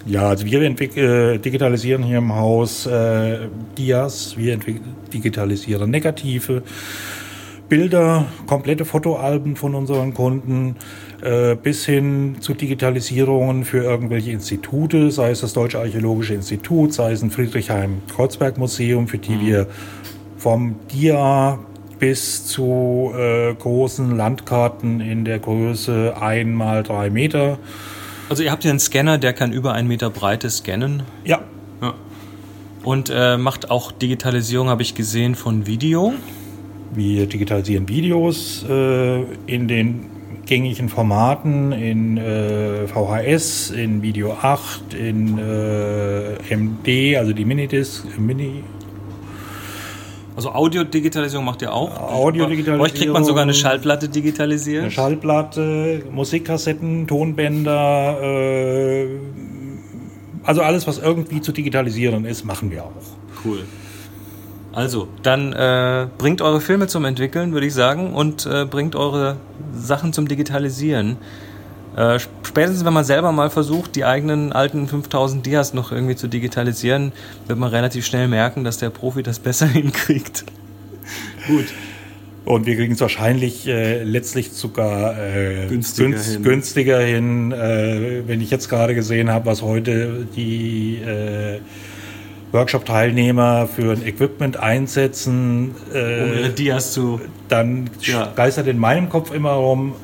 Ja, 0.09 0.31
also 0.31 0.47
wir 0.47 0.63
äh, 0.63 1.39
digitalisieren 1.39 2.03
hier 2.03 2.19
im 2.19 2.35
Haus 2.35 2.87
äh, 2.87 3.41
Dias, 3.77 4.39
wir 4.39 4.59
digitalisieren 5.13 5.91
Negative, 5.91 6.63
Bilder, 7.69 8.25
komplette 8.47 8.87
Fotoalben 8.87 9.55
von 9.55 9.75
unseren 9.75 10.15
Kunden, 10.15 10.77
äh, 11.21 11.55
bis 11.57 11.85
hin 11.85 12.37
zu 12.41 12.55
Digitalisierungen 12.55 13.67
für 13.67 13.85
irgendwelche 13.85 14.31
Institute, 14.31 15.11
sei 15.11 15.33
es 15.33 15.43
das 15.43 15.53
Deutsche 15.53 15.79
Archäologische 15.79 16.33
Institut, 16.33 16.95
sei 16.95 17.13
es 17.13 17.23
ein 17.23 17.31
Friedrichshain-Kreuzberg-Museum, 17.31 19.09
für 19.09 19.19
die 19.19 19.35
mhm. 19.35 19.47
wir 19.47 19.67
vom 20.39 20.77
Dia 20.91 21.59
bis 21.99 22.47
zu 22.47 23.13
äh, 23.15 23.53
großen 23.53 24.17
Landkarten 24.17 25.03
in 25.03 25.27
der 25.27 25.39
Größe 25.39 26.15
einmal 26.19 26.83
drei 26.83 27.11
Meter. 27.11 27.59
Also 28.29 28.43
ihr 28.43 28.51
habt 28.51 28.65
ja 28.65 28.71
einen 28.71 28.81
Scanner, 28.81 29.17
der 29.17 29.33
kann 29.33 29.53
über 29.53 29.73
einen 29.73 29.89
Meter 29.89 30.11
Breite 30.11 30.51
scannen. 30.51 31.03
Ja. 31.25 31.41
ja. 31.81 31.95
Und 32.85 33.11
äh, 33.13 33.39
macht 33.39 33.71
auch 33.71 33.91
Digitalisierung, 33.91 34.69
habe 34.69 34.83
ich 34.83 34.95
gesehen, 34.95 35.35
von 35.35 35.67
Video. 35.67 36.13
Wir 36.93 37.27
digitalisieren 37.27 37.89
Videos 37.89 38.65
äh, 38.69 39.23
in 39.47 39.69
den 39.69 40.11
gängigen 40.45 40.89
Formaten, 40.89 41.73
in 41.73 42.17
äh, 42.17 42.87
VHS, 42.87 43.71
in 43.71 44.03
Video 44.03 44.33
8, 44.33 44.95
in 44.95 45.39
äh, 45.39 46.57
MD, 46.57 47.17
also 47.17 47.33
die 47.33 47.45
Minidisc, 47.45 48.05
Mini 48.19 48.63
also 50.39 50.53
Audio-Digitalisierung 50.53 51.45
macht 51.45 51.63
ihr 51.63 51.75
auch? 51.75 52.01
Audio-Digitalisierung. 52.01 52.81
Euch 52.81 52.95
kriegt 52.95 53.13
man 53.13 53.25
sogar 53.25 53.43
eine 53.43 53.55
Schallplatte 53.55 54.09
digitalisiert? 54.09 54.83
Eine 54.83 54.93
Schallplatte, 54.93 56.05
Musikkassetten, 56.13 57.09
Tonbänder, 57.09 58.23
äh, 58.23 59.09
also 60.45 60.63
alles, 60.63 60.87
was 60.87 60.99
irgendwie 60.99 61.41
zu 61.41 61.51
digitalisieren 61.51 62.25
ist, 62.25 62.45
machen 62.45 62.71
wir 62.71 62.85
auch. 62.85 62.93
Cool. 63.45 63.65
Also, 64.73 65.09
dann 65.25 65.53
äh, 65.53 66.07
bringt 66.19 66.41
eure 66.41 66.61
Filme 66.61 66.87
zum 66.87 67.05
Entwickeln, 67.05 67.53
würde 67.53 67.67
ich 67.67 67.75
sagen, 67.75 68.15
und 68.15 68.47
äh, 68.47 68.65
bringt 68.65 68.95
eure 68.95 69.39
Sachen 69.75 70.13
zum 70.13 70.29
Digitalisieren. 70.29 71.17
Äh, 71.97 72.19
spätestens, 72.43 72.85
wenn 72.85 72.93
man 72.93 73.05
selber 73.05 73.33
mal 73.33 73.51
versucht, 73.51 73.97
die 73.97 74.05
eigenen 74.05 74.53
alten 74.53 74.87
5000 74.87 75.45
Dias 75.45 75.75
noch 75.75 75.91
irgendwie 75.91 76.17
zu 76.17 76.29
digitalisieren, 76.29 77.13
wird 77.47 77.59
man 77.59 77.71
relativ 77.71 78.07
schnell 78.07 78.29
merken, 78.29 78.65
dass 78.65 78.79
der 78.79 78.91
Profi 78.91 79.23
das 79.23 79.39
besser 79.39 79.67
hinkriegt. 79.67 80.45
Gut. 81.47 81.67
Und 82.45 82.67
wir 82.67 82.77
kriegen 82.77 82.95
es 82.95 83.01
wahrscheinlich 83.01 83.67
äh, 83.67 84.03
letztlich 84.05 84.53
sogar 84.53 85.19
äh, 85.19 85.67
günstiger, 85.69 86.09
günst, 86.09 86.33
hin. 86.33 86.43
günstiger 86.43 87.01
hin. 87.01 87.53
Äh, 87.53 88.23
wenn 88.27 88.41
ich 88.41 88.51
jetzt 88.51 88.71
gerade 88.71 88.95
gesehen 88.95 89.31
habe, 89.31 89.47
was 89.47 89.61
heute 89.61 90.27
die 90.35 90.97
äh, 90.97 91.59
Workshop-Teilnehmer 92.53 93.67
für 93.67 93.93
ein 93.93 94.07
Equipment 94.07 94.57
einsetzen, 94.57 95.75
um 95.91 95.95
ihre 95.95 96.49
Dias 96.49 96.93
zu. 96.95 97.21
Dann 97.49 97.91
ja. 98.01 98.33
geistert 98.35 98.67
in 98.67 98.79
meinem 98.79 99.11
Kopf 99.11 99.31
immer 99.35 99.53
rum, 99.53 99.95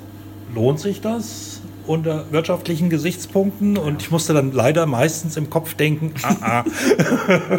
lohnt 0.54 0.80
sich 0.80 1.00
das? 1.00 1.62
Unter 1.86 2.24
wirtschaftlichen 2.30 2.90
Gesichtspunkten 2.90 3.76
und 3.76 4.02
ich 4.02 4.10
musste 4.10 4.32
dann 4.34 4.52
leider 4.52 4.86
meistens 4.86 5.36
im 5.36 5.50
Kopf 5.50 5.74
denken, 5.74 6.14
ah, 6.22 6.62
ah. 6.62 6.64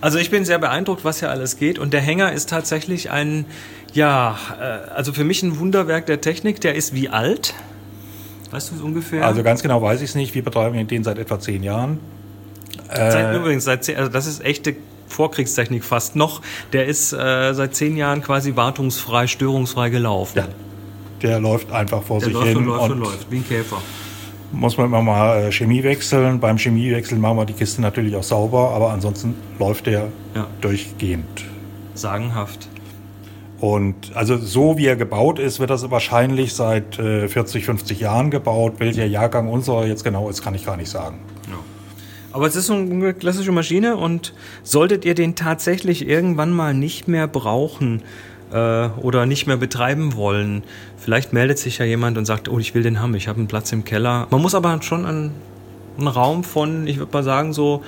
Also 0.00 0.18
ich 0.18 0.30
bin 0.30 0.44
sehr 0.44 0.58
beeindruckt, 0.58 1.04
was 1.04 1.20
hier 1.20 1.30
alles 1.30 1.56
geht 1.56 1.78
und 1.78 1.92
der 1.92 2.00
Hänger 2.00 2.32
ist 2.32 2.50
tatsächlich 2.50 3.10
ein, 3.10 3.46
ja, 3.92 4.36
äh, 4.60 4.90
also 4.90 5.12
für 5.12 5.24
mich 5.24 5.42
ein 5.42 5.58
Wunderwerk 5.58 6.06
der 6.06 6.20
Technik. 6.20 6.60
Der 6.60 6.74
ist 6.74 6.94
wie 6.94 7.08
alt? 7.08 7.54
Weißt 8.50 8.70
du 8.70 8.76
es 8.76 8.82
ungefähr? 8.82 9.24
Also 9.24 9.42
ganz 9.42 9.62
genau 9.62 9.80
weiß 9.82 10.02
ich 10.02 10.10
es 10.10 10.14
nicht. 10.14 10.34
Wir 10.34 10.44
betreiben 10.44 10.86
den 10.86 11.02
seit 11.02 11.18
etwa 11.18 11.40
zehn 11.40 11.62
Jahren. 11.62 11.98
Seit, 12.88 13.14
äh, 13.14 13.36
übrigens, 13.36 13.64
seit 13.64 13.84
zehn, 13.84 13.96
also 13.96 14.10
das 14.10 14.26
ist 14.26 14.44
echte 14.44 14.76
Vorkriegstechnik 15.08 15.82
fast 15.82 16.14
noch. 16.14 16.42
Der 16.72 16.86
ist 16.86 17.12
äh, 17.12 17.52
seit 17.54 17.74
zehn 17.74 17.96
Jahren 17.96 18.22
quasi 18.22 18.54
wartungsfrei, 18.54 19.26
störungsfrei 19.26 19.90
gelaufen. 19.90 20.38
Ja. 20.38 20.48
Der 21.22 21.40
läuft 21.40 21.72
einfach 21.72 22.02
vor 22.02 22.18
der 22.18 22.26
sich 22.26 22.34
läuft 22.34 22.48
hin. 22.48 22.56
Und 22.58 22.66
läuft 22.66 22.90
und 22.90 22.98
läuft, 22.98 23.30
wie 23.30 23.36
ein 23.36 23.48
Käfer. 23.48 23.80
Muss 24.52 24.76
man 24.76 24.86
immer 24.86 25.02
mal 25.02 25.44
äh, 25.44 25.52
Chemie 25.52 25.82
wechseln. 25.82 26.40
Beim 26.40 26.56
Chemiewechseln 26.56 27.20
machen 27.20 27.36
wir 27.36 27.44
die 27.44 27.52
Kiste 27.52 27.82
natürlich 27.82 28.14
auch 28.16 28.22
sauber, 28.22 28.70
aber 28.70 28.90
ansonsten 28.90 29.34
läuft 29.58 29.86
der 29.86 30.08
ja. 30.34 30.46
durchgehend. 30.60 31.44
Sagenhaft. 31.94 32.68
Und 33.58 34.14
also 34.14 34.36
so 34.36 34.76
wie 34.76 34.86
er 34.86 34.96
gebaut 34.96 35.38
ist, 35.38 35.60
wird 35.60 35.70
das 35.70 35.90
wahrscheinlich 35.90 36.54
seit 36.54 36.98
äh, 36.98 37.28
40, 37.28 37.64
50 37.64 38.00
Jahren 38.00 38.30
gebaut. 38.30 38.74
Welcher 38.78 39.06
Jahrgang 39.06 39.48
unserer 39.48 39.86
jetzt 39.86 40.04
genau 40.04 40.28
ist, 40.28 40.42
kann 40.42 40.54
ich 40.54 40.66
gar 40.66 40.76
nicht 40.76 40.90
sagen. 40.90 41.20
Ja. 41.48 41.56
Aber 42.32 42.46
es 42.46 42.54
ist 42.54 42.66
so 42.66 42.74
eine 42.74 43.14
klassische 43.14 43.52
Maschine 43.52 43.96
und 43.96 44.34
solltet 44.62 45.06
ihr 45.06 45.14
den 45.14 45.36
tatsächlich 45.36 46.06
irgendwann 46.06 46.52
mal 46.52 46.74
nicht 46.74 47.08
mehr 47.08 47.26
brauchen, 47.28 48.02
äh, 48.52 48.88
oder 49.00 49.26
nicht 49.26 49.46
mehr 49.46 49.56
betreiben 49.56 50.14
wollen. 50.14 50.62
Vielleicht 50.96 51.32
meldet 51.32 51.58
sich 51.58 51.78
ja 51.78 51.84
jemand 51.84 52.18
und 52.18 52.24
sagt, 52.24 52.48
oh, 52.48 52.58
ich 52.58 52.74
will 52.74 52.82
den 52.82 53.00
haben, 53.00 53.14
ich 53.14 53.28
habe 53.28 53.38
einen 53.38 53.48
Platz 53.48 53.72
im 53.72 53.84
Keller. 53.84 54.26
Man 54.30 54.42
muss 54.42 54.54
aber 54.54 54.80
schon 54.82 55.06
einen, 55.06 55.32
einen 55.98 56.08
Raum 56.08 56.44
von, 56.44 56.86
ich 56.86 56.98
würde 56.98 57.12
mal 57.12 57.22
sagen, 57.22 57.52
so 57.52 57.82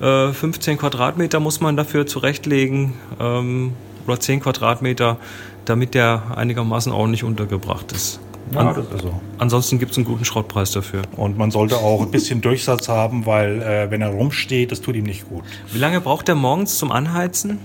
äh, 0.00 0.32
15 0.32 0.78
Quadratmeter 0.78 1.40
muss 1.40 1.60
man 1.60 1.76
dafür 1.76 2.06
zurechtlegen 2.06 2.94
ähm, 3.20 3.72
oder 4.06 4.20
10 4.20 4.40
Quadratmeter, 4.40 5.16
damit 5.64 5.94
der 5.94 6.22
einigermaßen 6.36 6.92
ordentlich 6.92 7.24
untergebracht 7.24 7.92
ist. 7.92 8.20
Ja, 8.52 8.70
ist 8.70 9.02
so. 9.02 9.20
Ansonsten 9.38 9.78
gibt 9.78 9.92
es 9.92 9.98
einen 9.98 10.06
guten 10.06 10.24
Schrottpreis 10.24 10.70
dafür. 10.70 11.02
Und 11.16 11.36
man 11.36 11.50
sollte 11.50 11.78
auch 11.78 12.02
ein 12.02 12.10
bisschen 12.10 12.40
Durchsatz 12.40 12.88
haben, 12.88 13.26
weil 13.26 13.60
äh, 13.60 13.90
wenn 13.90 14.02
er 14.02 14.10
rumsteht, 14.10 14.70
das 14.70 14.80
tut 14.80 14.94
ihm 14.94 15.04
nicht 15.04 15.28
gut. 15.28 15.42
Wie 15.72 15.78
lange 15.78 16.00
braucht 16.00 16.28
er 16.28 16.36
morgens 16.36 16.78
zum 16.78 16.92
Anheizen? 16.92 17.58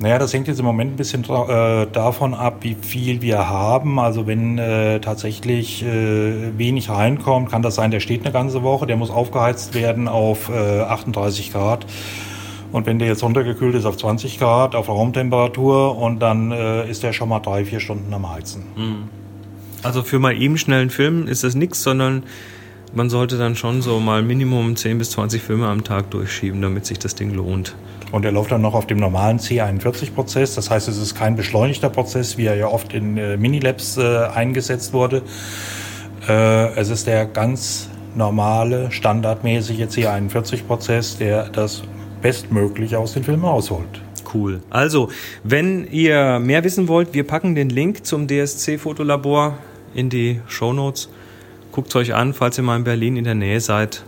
Naja, 0.00 0.18
das 0.18 0.32
hängt 0.34 0.48
jetzt 0.48 0.58
im 0.58 0.64
Moment 0.64 0.94
ein 0.94 0.96
bisschen 0.96 1.24
äh, 1.24 1.86
davon 1.86 2.34
ab, 2.34 2.58
wie 2.62 2.74
viel 2.74 3.22
wir 3.22 3.48
haben. 3.48 4.00
Also 4.00 4.26
wenn 4.26 4.58
äh, 4.58 5.00
tatsächlich 5.00 5.84
äh, 5.84 6.58
wenig 6.58 6.90
reinkommt, 6.90 7.50
kann 7.50 7.62
das 7.62 7.76
sein, 7.76 7.90
der 7.90 8.00
steht 8.00 8.22
eine 8.22 8.32
ganze 8.32 8.62
Woche, 8.62 8.86
der 8.86 8.96
muss 8.96 9.10
aufgeheizt 9.10 9.74
werden 9.74 10.08
auf 10.08 10.50
38 10.50 11.48
äh, 11.48 11.52
Grad. 11.52 11.86
Und 12.72 12.86
wenn 12.86 12.98
der 12.98 13.06
jetzt 13.06 13.22
runtergekühlt 13.22 13.76
ist 13.76 13.84
auf 13.84 13.96
20 13.96 14.40
Grad, 14.40 14.74
auf 14.74 14.88
Raumtemperatur, 14.88 15.96
und 15.96 16.18
dann 16.18 16.50
äh, 16.50 16.90
ist 16.90 17.04
der 17.04 17.12
schon 17.12 17.28
mal 17.28 17.38
drei, 17.38 17.64
vier 17.64 17.78
Stunden 17.78 18.12
am 18.12 18.28
Heizen. 18.28 18.64
Mhm. 18.74 19.08
Also 19.84 20.02
für 20.02 20.18
mal 20.18 20.36
eben 20.36 20.58
schnellen 20.58 20.90
Film 20.90 21.28
ist 21.28 21.44
das 21.44 21.54
nichts, 21.54 21.84
sondern 21.84 22.24
man 22.92 23.10
sollte 23.10 23.38
dann 23.38 23.54
schon 23.54 23.80
so 23.80 24.00
mal 24.00 24.22
Minimum 24.22 24.74
10 24.74 24.98
bis 24.98 25.10
20 25.12 25.40
Filme 25.40 25.68
am 25.68 25.84
Tag 25.84 26.10
durchschieben, 26.10 26.60
damit 26.62 26.84
sich 26.84 26.98
das 26.98 27.14
Ding 27.14 27.32
lohnt. 27.32 27.76
Und 28.14 28.24
er 28.24 28.30
läuft 28.30 28.52
dann 28.52 28.62
noch 28.62 28.74
auf 28.74 28.86
dem 28.86 28.98
normalen 28.98 29.40
C41-Prozess. 29.40 30.54
Das 30.54 30.70
heißt, 30.70 30.86
es 30.86 30.98
ist 30.98 31.16
kein 31.16 31.34
beschleunigter 31.34 31.90
Prozess, 31.90 32.38
wie 32.38 32.46
er 32.46 32.54
ja 32.54 32.68
oft 32.68 32.94
in 32.94 33.18
äh, 33.18 33.36
Minilabs 33.36 33.96
äh, 33.96 34.26
eingesetzt 34.32 34.92
wurde. 34.92 35.22
Äh, 36.28 36.78
es 36.78 36.90
ist 36.90 37.08
der 37.08 37.26
ganz 37.26 37.88
normale, 38.14 38.92
standardmäßige 38.92 39.86
C41-Prozess, 39.86 41.18
der 41.18 41.48
das 41.48 41.82
bestmöglich 42.22 42.94
aus 42.94 43.14
den 43.14 43.24
Filmen 43.24 43.44
rausholt. 43.44 44.00
Cool. 44.32 44.60
Also, 44.70 45.10
wenn 45.42 45.84
ihr 45.90 46.38
mehr 46.38 46.62
wissen 46.62 46.86
wollt, 46.86 47.14
wir 47.14 47.26
packen 47.26 47.56
den 47.56 47.68
Link 47.68 48.06
zum 48.06 48.28
DSC-Fotolabor 48.28 49.58
in 49.92 50.08
die 50.08 50.40
Show 50.46 50.72
Notes. 50.72 51.08
Guckt 51.72 51.88
es 51.88 51.96
euch 51.96 52.14
an, 52.14 52.32
falls 52.32 52.58
ihr 52.58 52.62
mal 52.62 52.76
in 52.76 52.84
Berlin 52.84 53.16
in 53.16 53.24
der 53.24 53.34
Nähe 53.34 53.58
seid, 53.58 54.04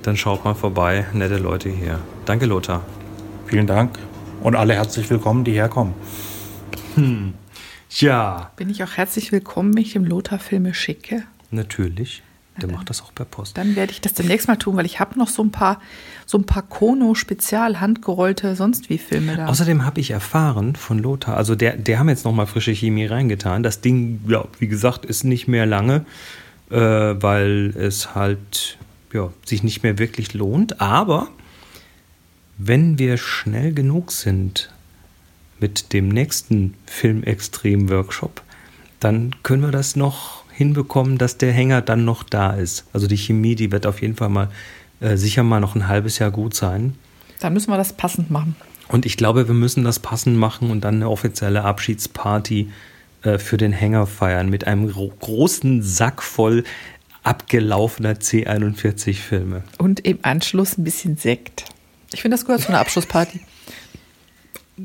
dann 0.00 0.16
schaut 0.16 0.46
mal 0.46 0.54
vorbei. 0.54 1.04
Nette 1.12 1.36
Leute 1.36 1.68
hier. 1.68 1.98
Danke, 2.24 2.46
Lothar. 2.46 2.80
Vielen 3.46 3.66
Dank 3.66 3.98
und 4.42 4.56
alle 4.56 4.74
herzlich 4.74 5.08
willkommen, 5.10 5.44
die 5.44 5.52
herkommen. 5.52 5.94
Hm. 6.94 7.34
Ja. 7.90 8.50
Bin 8.56 8.70
ich 8.70 8.82
auch 8.82 8.92
herzlich 8.96 9.32
willkommen, 9.32 9.74
wenn 9.74 9.82
ich 9.82 9.92
dem 9.92 10.04
Lothar 10.04 10.38
Filme 10.38 10.74
schicke? 10.74 11.22
Natürlich. 11.50 12.22
Der 12.60 12.70
macht 12.70 12.88
das 12.88 13.02
auch 13.02 13.12
per 13.14 13.24
Post. 13.24 13.58
Dann 13.58 13.74
werde 13.74 13.92
ich 13.92 14.00
das 14.00 14.14
demnächst 14.14 14.46
mal 14.46 14.56
tun, 14.56 14.76
weil 14.76 14.86
ich 14.86 15.00
habe 15.00 15.18
noch 15.18 15.28
so 15.28 15.42
ein 15.42 15.50
paar, 15.50 15.80
so 16.24 16.38
ein 16.38 16.44
paar 16.44 16.62
Kono-Spezial 16.62 17.80
handgerollte 17.80 18.54
sonst 18.54 18.90
wie 18.90 18.98
Filme 18.98 19.36
da. 19.36 19.46
Außerdem 19.46 19.84
habe 19.84 20.00
ich 20.00 20.12
erfahren 20.12 20.76
von 20.76 21.00
Lothar, 21.00 21.36
also 21.36 21.56
der, 21.56 21.76
der 21.76 21.98
haben 21.98 22.08
jetzt 22.08 22.24
nochmal 22.24 22.46
frische 22.46 22.72
Chemie 22.72 23.06
reingetan. 23.06 23.64
Das 23.64 23.80
Ding, 23.80 24.20
ja, 24.28 24.44
wie 24.60 24.68
gesagt, 24.68 25.04
ist 25.04 25.24
nicht 25.24 25.48
mehr 25.48 25.66
lange, 25.66 26.06
äh, 26.70 26.76
weil 26.76 27.74
es 27.76 28.14
halt 28.14 28.78
ja, 29.12 29.30
sich 29.44 29.64
nicht 29.64 29.82
mehr 29.82 29.98
wirklich 29.98 30.32
lohnt. 30.32 30.80
Aber 30.80 31.28
wenn 32.58 32.98
wir 32.98 33.16
schnell 33.16 33.72
genug 33.72 34.12
sind 34.12 34.70
mit 35.60 35.92
dem 35.92 36.08
nächsten 36.08 36.74
Filmextrem-Workshop, 36.86 38.42
dann 39.00 39.34
können 39.42 39.62
wir 39.62 39.70
das 39.70 39.96
noch 39.96 40.44
hinbekommen, 40.52 41.18
dass 41.18 41.36
der 41.36 41.52
Hänger 41.52 41.82
dann 41.82 42.04
noch 42.04 42.22
da 42.22 42.52
ist. 42.52 42.84
Also 42.92 43.06
die 43.06 43.16
Chemie, 43.16 43.54
die 43.54 43.72
wird 43.72 43.86
auf 43.86 44.00
jeden 44.00 44.16
Fall 44.16 44.28
mal 44.28 44.50
äh, 45.00 45.16
sicher 45.16 45.42
mal 45.42 45.60
noch 45.60 45.74
ein 45.74 45.88
halbes 45.88 46.18
Jahr 46.18 46.30
gut 46.30 46.54
sein. 46.54 46.94
Dann 47.40 47.52
müssen 47.52 47.70
wir 47.70 47.76
das 47.76 47.92
passend 47.92 48.30
machen. 48.30 48.56
Und 48.88 49.06
ich 49.06 49.16
glaube, 49.16 49.48
wir 49.48 49.54
müssen 49.54 49.84
das 49.84 49.98
passend 49.98 50.36
machen 50.36 50.70
und 50.70 50.82
dann 50.82 50.96
eine 50.96 51.10
offizielle 51.10 51.64
Abschiedsparty 51.64 52.70
äh, 53.22 53.38
für 53.38 53.56
den 53.56 53.72
Hänger 53.72 54.06
feiern 54.06 54.48
mit 54.48 54.66
einem 54.66 54.88
gro 54.88 55.12
großen 55.20 55.82
Sack 55.82 56.22
voll 56.22 56.64
abgelaufener 57.22 58.14
C41-Filme. 58.14 59.64
Und 59.78 60.00
im 60.00 60.18
Anschluss 60.22 60.78
ein 60.78 60.84
bisschen 60.84 61.16
Sekt. 61.16 61.64
Ich 62.14 62.22
finde, 62.22 62.36
das 62.36 62.46
gehört 62.46 62.62
zu 62.62 62.68
einer 62.68 62.80
Abschlussparty. 62.80 63.40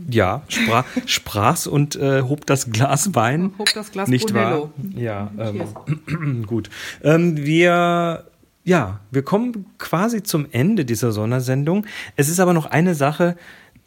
Ja, 0.10 0.44
sprach, 0.50 0.86
sprach's 1.06 1.66
und 1.68 1.96
äh, 1.96 2.24
hob 2.24 2.46
das 2.46 2.72
Glas 2.72 3.16
Wein. 3.16 3.54
Hob 3.58 3.74
das 3.74 3.92
Glas 3.92 4.08
Nicht 4.10 4.28
Brunello. 4.28 4.72
wahr? 4.76 5.02
Ja, 5.02 5.32
ähm, 5.40 6.44
gut. 6.48 6.70
Ähm, 7.04 7.38
wir, 7.38 8.26
ja, 8.64 9.00
wir 9.10 9.22
kommen 9.24 9.66
quasi 9.78 10.22
zum 10.22 10.48
Ende 10.52 10.86
dieser 10.86 11.12
Sondersendung. 11.12 11.86
Es 12.16 12.30
ist 12.30 12.40
aber 12.40 12.54
noch 12.54 12.68
eine 12.68 12.94
Sache, 12.94 13.36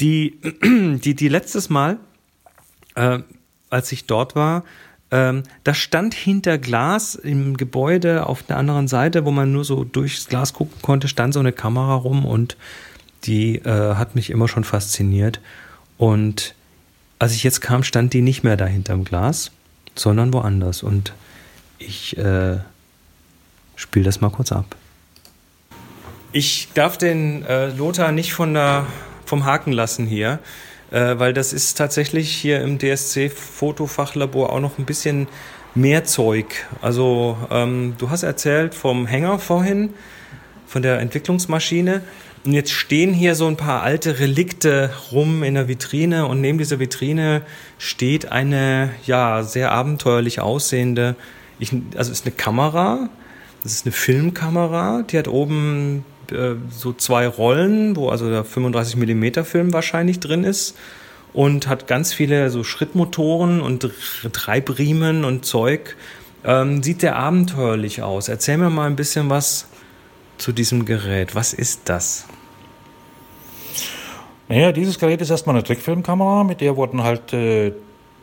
die, 0.00 0.38
die, 0.64 1.14
die 1.14 1.28
letztes 1.28 1.68
Mal, 1.70 1.98
äh, 2.94 3.20
als 3.70 3.92
ich 3.92 4.06
dort 4.06 4.34
war, 4.34 4.64
ähm, 5.12 5.42
da 5.62 5.74
stand 5.74 6.14
hinter 6.14 6.58
Glas 6.58 7.14
im 7.14 7.56
Gebäude 7.56 8.26
auf 8.26 8.42
der 8.42 8.56
anderen 8.56 8.88
Seite, 8.88 9.24
wo 9.24 9.30
man 9.30 9.52
nur 9.52 9.64
so 9.64 9.84
durchs 9.84 10.26
Glas 10.26 10.52
gucken 10.52 10.80
konnte, 10.82 11.06
stand 11.06 11.34
so 11.34 11.40
eine 11.40 11.52
Kamera 11.52 11.94
rum 11.94 12.24
und 12.24 12.56
die 13.24 13.56
äh, 13.56 13.94
hat 13.94 14.14
mich 14.14 14.30
immer 14.30 14.48
schon 14.48 14.64
fasziniert. 14.64 15.40
Und 15.98 16.54
als 17.18 17.34
ich 17.34 17.44
jetzt 17.44 17.60
kam, 17.60 17.84
stand 17.84 18.12
die 18.12 18.22
nicht 18.22 18.42
mehr 18.42 18.56
da 18.56 18.66
hinterm 18.66 19.04
Glas, 19.04 19.52
sondern 19.94 20.32
woanders. 20.32 20.82
Und 20.82 21.12
ich 21.78 22.16
äh, 22.16 22.58
spiele 23.76 24.04
das 24.04 24.20
mal 24.20 24.30
kurz 24.30 24.52
ab. 24.52 24.76
Ich 26.32 26.68
darf 26.74 26.96
den 26.96 27.44
äh, 27.44 27.68
Lothar 27.68 28.10
nicht 28.10 28.32
von 28.32 28.54
der, 28.54 28.86
vom 29.26 29.44
Haken 29.44 29.72
lassen 29.72 30.06
hier, 30.06 30.38
äh, 30.90 31.18
weil 31.18 31.34
das 31.34 31.52
ist 31.52 31.74
tatsächlich 31.74 32.30
hier 32.32 32.62
im 32.62 32.78
DSC-Fotofachlabor 32.78 34.50
auch 34.50 34.60
noch 34.60 34.78
ein 34.78 34.86
bisschen 34.86 35.28
mehr 35.74 36.04
Zeug. 36.04 36.66
Also 36.80 37.36
ähm, 37.50 37.94
du 37.98 38.10
hast 38.10 38.22
erzählt 38.22 38.74
vom 38.74 39.06
Hänger 39.06 39.38
vorhin, 39.38 39.90
von 40.66 40.82
der 40.82 41.00
Entwicklungsmaschine. 41.00 42.02
Und 42.44 42.54
jetzt 42.54 42.72
stehen 42.72 43.14
hier 43.14 43.36
so 43.36 43.46
ein 43.46 43.56
paar 43.56 43.82
alte 43.82 44.18
Relikte 44.18 44.90
rum 45.12 45.44
in 45.44 45.54
der 45.54 45.68
Vitrine 45.68 46.26
und 46.26 46.40
neben 46.40 46.58
dieser 46.58 46.80
Vitrine 46.80 47.42
steht 47.78 48.32
eine 48.32 48.90
ja 49.06 49.44
sehr 49.44 49.70
abenteuerlich 49.70 50.40
aussehende, 50.40 51.14
ich, 51.60 51.72
also 51.96 52.10
ist 52.10 52.26
eine 52.26 52.34
Kamera, 52.34 53.08
das 53.62 53.74
ist 53.74 53.86
eine 53.86 53.92
Filmkamera, 53.92 55.02
die 55.02 55.18
hat 55.18 55.28
oben 55.28 56.04
äh, 56.32 56.54
so 56.68 56.92
zwei 56.92 57.28
Rollen, 57.28 57.94
wo 57.94 58.08
also 58.08 58.28
der 58.28 58.44
35 58.44 58.96
mm 58.96 59.44
Film 59.44 59.72
wahrscheinlich 59.72 60.18
drin 60.18 60.42
ist 60.42 60.76
und 61.32 61.68
hat 61.68 61.86
ganz 61.86 62.12
viele 62.12 62.50
so 62.50 62.64
Schrittmotoren 62.64 63.60
und 63.60 63.88
Treibriemen 64.32 65.24
und 65.24 65.44
Zeug. 65.44 65.96
Ähm, 66.44 66.82
sieht 66.82 67.02
der 67.02 67.14
abenteuerlich 67.16 68.02
aus. 68.02 68.28
Erzähl 68.28 68.58
mir 68.58 68.68
mal 68.68 68.86
ein 68.86 68.96
bisschen 68.96 69.30
was 69.30 69.68
zu 70.42 70.52
diesem 70.52 70.84
Gerät. 70.84 71.34
Was 71.34 71.52
ist 71.52 71.82
das? 71.84 72.26
Naja, 74.48 74.72
dieses 74.72 74.98
Gerät 74.98 75.20
ist 75.20 75.30
erstmal 75.30 75.54
eine 75.54 75.64
Trickfilmkamera, 75.64 76.44
mit 76.44 76.60
der 76.60 76.76
wurden 76.76 77.02
halt 77.04 77.32
äh, 77.32 77.72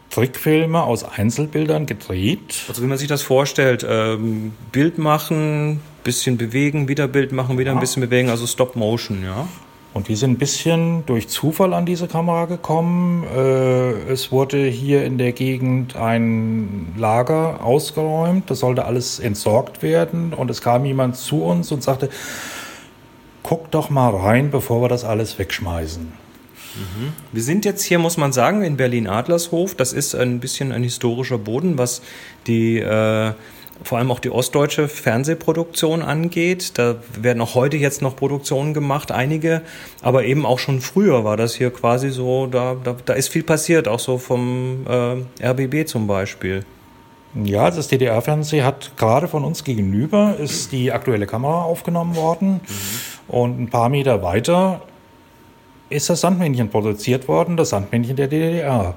Trickfilme 0.10 0.84
aus 0.84 1.04
Einzelbildern 1.04 1.86
gedreht. 1.86 2.66
Also 2.68 2.84
wie 2.84 2.88
man 2.88 2.98
sich 2.98 3.08
das 3.08 3.22
vorstellt, 3.22 3.86
ähm, 3.88 4.52
Bild 4.72 4.98
machen, 4.98 5.80
bisschen 6.04 6.38
bewegen, 6.38 6.88
wieder 6.90 7.08
Bild 7.08 7.32
machen, 7.32 7.58
wieder 7.58 7.72
ein 7.72 7.80
bisschen 7.80 8.02
bewegen, 8.02 8.30
also 8.30 8.46
Stop 8.46 8.76
Motion, 8.76 9.24
ja. 9.24 9.48
Und 9.94 10.08
die 10.08 10.16
sind 10.16 10.32
ein 10.32 10.38
bisschen 10.38 11.06
durch 11.08 11.30
Zufall 11.30 11.74
an 11.74 11.86
diese 11.86 12.08
Kamera 12.08 12.46
gekommen. 12.46 13.24
Äh, 13.24 14.12
es 14.12 14.32
wurde 14.32 14.66
hier 14.66 15.04
in 15.04 15.18
der 15.18 15.32
Gegend 15.32 15.96
ein 15.96 16.94
Lager 16.96 17.64
ausgeräumt, 17.64 18.50
das 18.52 18.60
sollte 18.60 18.86
alles 18.86 19.20
entsorgt 19.20 19.82
werden. 19.82 20.34
Und 20.34 20.52
es 20.52 20.62
kam 20.62 20.86
jemand 20.86 21.18
zu 21.18 21.44
uns 21.44 21.72
und 21.72 21.82
sagte, 21.82 22.10
guck 23.42 23.72
doch 23.72 23.90
mal 23.90 24.16
rein, 24.16 24.52
bevor 24.52 24.82
wir 24.82 24.90
das 24.90 25.04
alles 25.04 25.40
wegschmeißen. 25.40 26.30
Wir 27.32 27.42
sind 27.42 27.66
jetzt 27.66 27.84
hier, 27.84 28.00
muss 28.00 28.18
man 28.18 28.32
sagen, 28.32 28.64
in 28.64 28.78
Berlin-Adlershof. 28.78 29.76
Das 29.76 29.92
ist 29.92 30.16
ein 30.16 30.40
bisschen 30.40 30.72
ein 30.72 30.84
historischer 30.84 31.38
Boden, 31.38 31.78
was 31.78 32.02
die, 32.48 32.78
äh, 32.78 33.34
vor 33.84 33.98
allem 33.98 34.12
auch 34.12 34.20
die 34.20 34.30
ostdeutsche 34.30 34.88
Fernsehproduktion 34.88 36.02
angeht. 36.02 36.78
Da 36.78 36.96
werden 37.20 37.42
auch 37.42 37.56
heute 37.56 37.78
jetzt 37.78 38.02
noch 38.02 38.16
Produktionen 38.16 38.74
gemacht, 38.74 39.12
einige, 39.12 39.62
aber 40.02 40.26
eben 40.26 40.46
auch 40.46 40.60
schon 40.60 40.82
früher 40.82 41.24
war 41.24 41.38
das 41.38 41.56
hier 41.56 41.72
quasi 41.72 42.10
so, 42.10 42.48
da, 42.48 42.76
da, 42.84 42.96
da 43.06 43.14
ist 43.14 43.30
viel 43.30 43.44
passiert, 43.44 43.88
auch 43.88 44.00
so 44.00 44.18
vom 44.18 44.86
äh, 44.88 45.46
RBB 45.46 45.88
zum 45.88 46.08
Beispiel. 46.08 46.66
Ja, 47.36 47.70
das 47.70 47.88
DDR-Fernsehen 47.88 48.66
hat 48.66 48.98
gerade 48.98 49.28
von 49.28 49.46
uns 49.46 49.64
gegenüber 49.64 50.36
ist 50.40 50.72
die 50.72 50.92
aktuelle 50.92 51.28
Kamera 51.28 51.62
aufgenommen 51.62 52.16
worden. 52.16 52.60
Und 53.28 53.60
ein 53.60 53.70
paar 53.70 53.90
Meter 53.90 54.24
weiter 54.24 54.82
ist 55.90 56.10
das 56.10 56.22
Sandmännchen 56.22 56.70
produziert 56.70 57.28
worden, 57.28 57.56
das 57.56 57.70
Sandmännchen 57.70 58.16
der 58.16 58.28
DDR. 58.28 58.96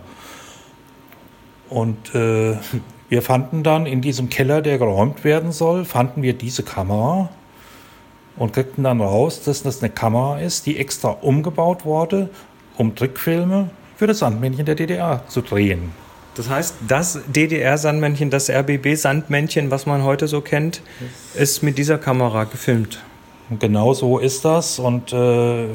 Und 1.68 2.14
äh, 2.14 2.57
wir 3.12 3.20
fanden 3.20 3.62
dann 3.62 3.85
in 3.85 4.01
diesem 4.01 4.31
Keller, 4.31 4.62
der 4.62 4.79
geräumt 4.79 5.22
werden 5.22 5.53
soll, 5.53 5.85
fanden 5.85 6.22
wir 6.22 6.33
diese 6.33 6.62
Kamera 6.62 7.29
und 8.38 8.55
kriegten 8.55 8.85
dann 8.85 9.03
raus, 9.03 9.42
dass 9.42 9.62
das 9.62 9.83
eine 9.83 9.90
Kamera 9.90 10.40
ist, 10.40 10.64
die 10.64 10.79
extra 10.79 11.11
umgebaut 11.11 11.85
wurde, 11.85 12.31
um 12.79 12.94
Trickfilme 12.94 13.68
für 13.96 14.07
das 14.07 14.20
Sandmännchen 14.20 14.64
der 14.64 14.77
DDR 14.77 15.25
zu 15.29 15.42
drehen. 15.42 15.92
Das 16.37 16.48
heißt, 16.48 16.77
das 16.88 17.20
DDR-Sandmännchen, 17.27 18.31
das 18.31 18.48
RBB-Sandmännchen, 18.48 19.70
was 19.70 19.85
man 19.85 20.05
heute 20.05 20.27
so 20.27 20.40
kennt, 20.40 20.81
ist 21.35 21.62
mit 21.62 21.77
dieser 21.77 21.98
Kamera 21.98 22.44
gefilmt. 22.44 23.03
Genau 23.59 23.92
so 23.92 24.20
ist 24.20 24.46
das. 24.46 24.79
Und 24.79 25.12
äh, 25.12 25.66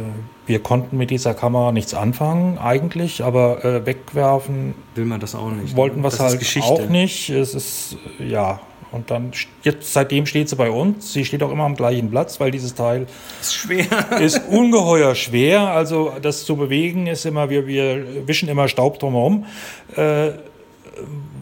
wir 0.48 0.60
konnten 0.60 0.98
mit 0.98 1.12
dieser 1.12 1.34
Kamera 1.34 1.72
nichts 1.72 1.94
anfangen, 1.94 2.58
eigentlich, 2.58 3.24
aber 3.24 3.64
äh, 3.66 3.86
wegwerfen 3.86 4.74
Will 4.96 5.06
man 5.06 5.20
das 5.20 5.36
auch 5.36 5.52
nicht. 5.52 5.76
wollten 5.76 6.02
wir 6.02 6.08
es 6.08 6.20
halt 6.20 6.42
auch 6.62 6.90
nicht. 6.90 7.30
Es 7.30 7.54
ist, 7.54 7.98
ja. 8.18 8.62
Und 8.94 9.12
dann, 9.12 9.32
jetzt, 9.64 9.92
seitdem 9.92 10.26
steht 10.26 10.48
sie 10.48 10.56
bei 10.56 10.72
uns. 10.72 11.12
Sie 11.12 11.26
steht 11.26 11.44
auch 11.44 11.52
immer 11.52 11.66
am 11.66 11.76
gleichen 11.76 12.10
Platz, 12.10 12.40
weil 12.40 12.52
dieses 12.52 12.74
Teil 12.74 13.06
ist 13.42 13.54
schwer. 13.54 13.86
ist 14.22 14.42
ungeheuer 14.48 15.14
schwer. 15.14 15.62
Also 15.72 16.14
das 16.22 16.46
zu 16.46 16.56
bewegen 16.56 17.08
ist 17.08 17.26
immer, 17.26 17.50
wir, 17.50 17.68
wir 17.68 18.28
wischen 18.28 18.48
immer 18.48 18.70
Staub 18.70 19.00
drumherum, 19.00 19.46
äh, 19.98 20.30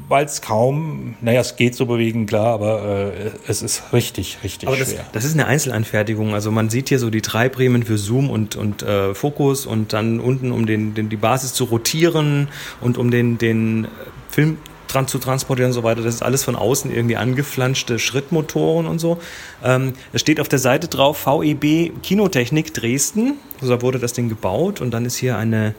weil 0.07 0.25
es 0.25 0.41
kaum, 0.41 1.15
naja, 1.21 1.41
es 1.41 1.55
geht 1.55 1.75
zu 1.75 1.87
bewegen, 1.87 2.25
klar, 2.25 2.53
aber 2.53 3.13
äh, 3.13 3.31
es 3.47 3.61
ist 3.61 3.93
richtig, 3.93 4.39
richtig 4.43 4.67
Aber 4.67 4.77
das, 4.77 4.91
schwer. 4.91 5.05
das 5.13 5.25
ist 5.25 5.33
eine 5.33 5.47
Einzelanfertigung. 5.47 6.33
Also 6.33 6.51
man 6.51 6.69
sieht 6.69 6.89
hier 6.89 6.99
so 6.99 7.09
die 7.09 7.21
Treibriemen 7.21 7.83
für 7.83 7.97
Zoom 7.97 8.29
und, 8.29 8.55
und 8.55 8.83
äh, 8.83 9.13
Fokus 9.13 9.65
und 9.65 9.93
dann 9.93 10.19
unten, 10.19 10.51
um 10.51 10.65
den, 10.65 10.93
den, 10.93 11.09
die 11.09 11.17
Basis 11.17 11.53
zu 11.53 11.65
rotieren 11.65 12.49
und 12.81 12.97
um 12.97 13.09
den, 13.09 13.37
den 13.37 13.87
Film 14.29 14.57
dran 14.87 15.07
zu 15.07 15.17
transportieren 15.17 15.71
und 15.71 15.73
so 15.73 15.83
weiter. 15.83 16.01
Das 16.01 16.15
ist 16.15 16.23
alles 16.23 16.43
von 16.43 16.55
außen 16.55 16.93
irgendwie 16.93 17.17
angeflanschte 17.17 17.99
Schrittmotoren 17.99 18.85
und 18.85 18.99
so. 18.99 19.19
Ähm, 19.63 19.93
es 20.13 20.21
steht 20.21 20.39
auf 20.39 20.47
der 20.47 20.59
Seite 20.59 20.87
drauf 20.87 21.25
VEB 21.25 21.91
Kinotechnik 22.03 22.73
Dresden. 22.73 23.35
Also 23.59 23.75
da 23.75 23.81
wurde 23.81 23.99
das 23.99 24.13
Ding 24.13 24.29
gebaut 24.29 24.81
und 24.81 24.91
dann 24.91 25.05
ist 25.05 25.17
hier 25.17 25.37
eine, 25.37 25.73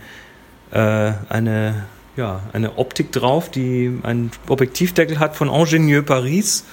äh, 0.72 1.12
eine, 1.28 1.86
ja, 2.16 2.40
eine 2.52 2.78
Optik 2.78 3.12
drauf, 3.12 3.50
die 3.50 3.98
einen 4.02 4.30
Objektivdeckel 4.48 5.18
hat 5.18 5.36
von 5.36 5.48
Ingenieur 5.48 6.02
Paris. 6.02 6.64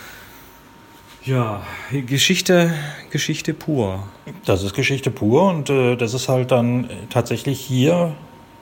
Ja, 1.25 1.63
Geschichte, 1.91 2.73
Geschichte 3.10 3.53
pur. 3.53 4.03
Das 4.45 4.63
ist 4.63 4.73
Geschichte 4.73 5.12
pur 5.12 5.49
und 5.49 5.69
äh, 5.69 5.95
das 5.95 6.13
ist 6.13 6.27
halt 6.27 6.51
dann 6.51 6.89
tatsächlich 7.10 7.60
hier 7.60 8.13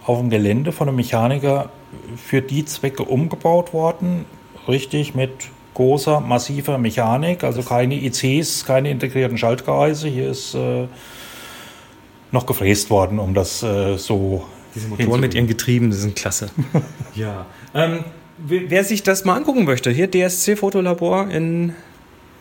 auf 0.05 0.19
dem 0.19 0.29
Gelände 0.29 0.71
von 0.71 0.87
einem 0.87 0.97
Mechaniker 0.97 1.69
für 2.17 2.41
die 2.41 2.65
Zwecke 2.65 3.03
umgebaut 3.03 3.73
worden. 3.73 4.25
Richtig 4.67 5.15
mit 5.15 5.31
großer, 5.73 6.19
massiver 6.19 6.77
Mechanik, 6.77 7.43
also 7.43 7.63
keine 7.63 7.95
ICs, 7.95 8.65
keine 8.65 8.91
integrierten 8.91 9.37
Schaltkreise. 9.37 10.07
Hier 10.07 10.29
ist 10.29 10.53
äh, 10.53 10.87
noch 12.31 12.45
gefräst 12.45 12.89
worden, 12.89 13.19
um 13.19 13.33
das 13.33 13.63
äh, 13.63 13.97
so. 13.97 14.45
Diese 14.75 14.87
Motoren 14.87 15.21
mit 15.21 15.33
ihren 15.33 15.47
Getrieben, 15.47 15.89
die 15.89 15.97
sind 15.97 16.15
klasse. 16.15 16.49
ja. 17.15 17.45
Ähm, 17.73 18.05
wer 18.37 18.83
sich 18.83 19.03
das 19.03 19.25
mal 19.25 19.35
angucken 19.35 19.65
möchte, 19.65 19.91
hier 19.91 20.09
DSC 20.09 20.55
Fotolabor 20.55 21.29
in 21.29 21.73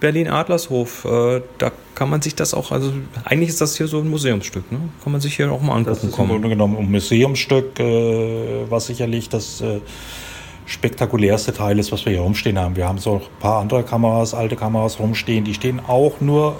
Berlin-Adlershof, 0.00 1.04
äh, 1.04 1.42
da 1.58 1.72
kann 1.94 2.08
man 2.08 2.22
sich 2.22 2.34
das 2.34 2.54
auch, 2.54 2.72
also 2.72 2.92
eigentlich 3.24 3.50
ist 3.50 3.60
das 3.60 3.76
hier 3.76 3.86
so 3.86 3.98
ein 4.00 4.08
Museumsstück, 4.08 4.72
ne? 4.72 4.78
Kann 5.02 5.12
man 5.12 5.20
sich 5.20 5.36
hier 5.36 5.52
auch 5.52 5.60
mal 5.60 5.74
angucken. 5.76 5.96
Das 5.96 6.04
ist 6.04 6.12
kommen. 6.12 6.30
im 6.30 6.34
Grunde 6.36 6.48
genommen 6.48 6.78
ein 6.78 6.90
Museumsstück, 6.90 7.78
äh, 7.78 8.70
was 8.70 8.86
sicherlich 8.86 9.28
das 9.28 9.60
äh, 9.60 9.80
spektakulärste 10.64 11.52
Teil 11.52 11.78
ist, 11.78 11.92
was 11.92 12.04
wir 12.06 12.12
hier 12.12 12.22
rumstehen 12.22 12.58
haben. 12.58 12.76
Wir 12.76 12.88
haben 12.88 12.98
so 12.98 13.16
ein 13.16 13.40
paar 13.40 13.60
andere 13.60 13.82
Kameras, 13.82 14.32
alte 14.32 14.56
Kameras 14.56 14.98
rumstehen, 14.98 15.44
die 15.44 15.54
stehen 15.54 15.80
auch 15.86 16.20
nur 16.20 16.56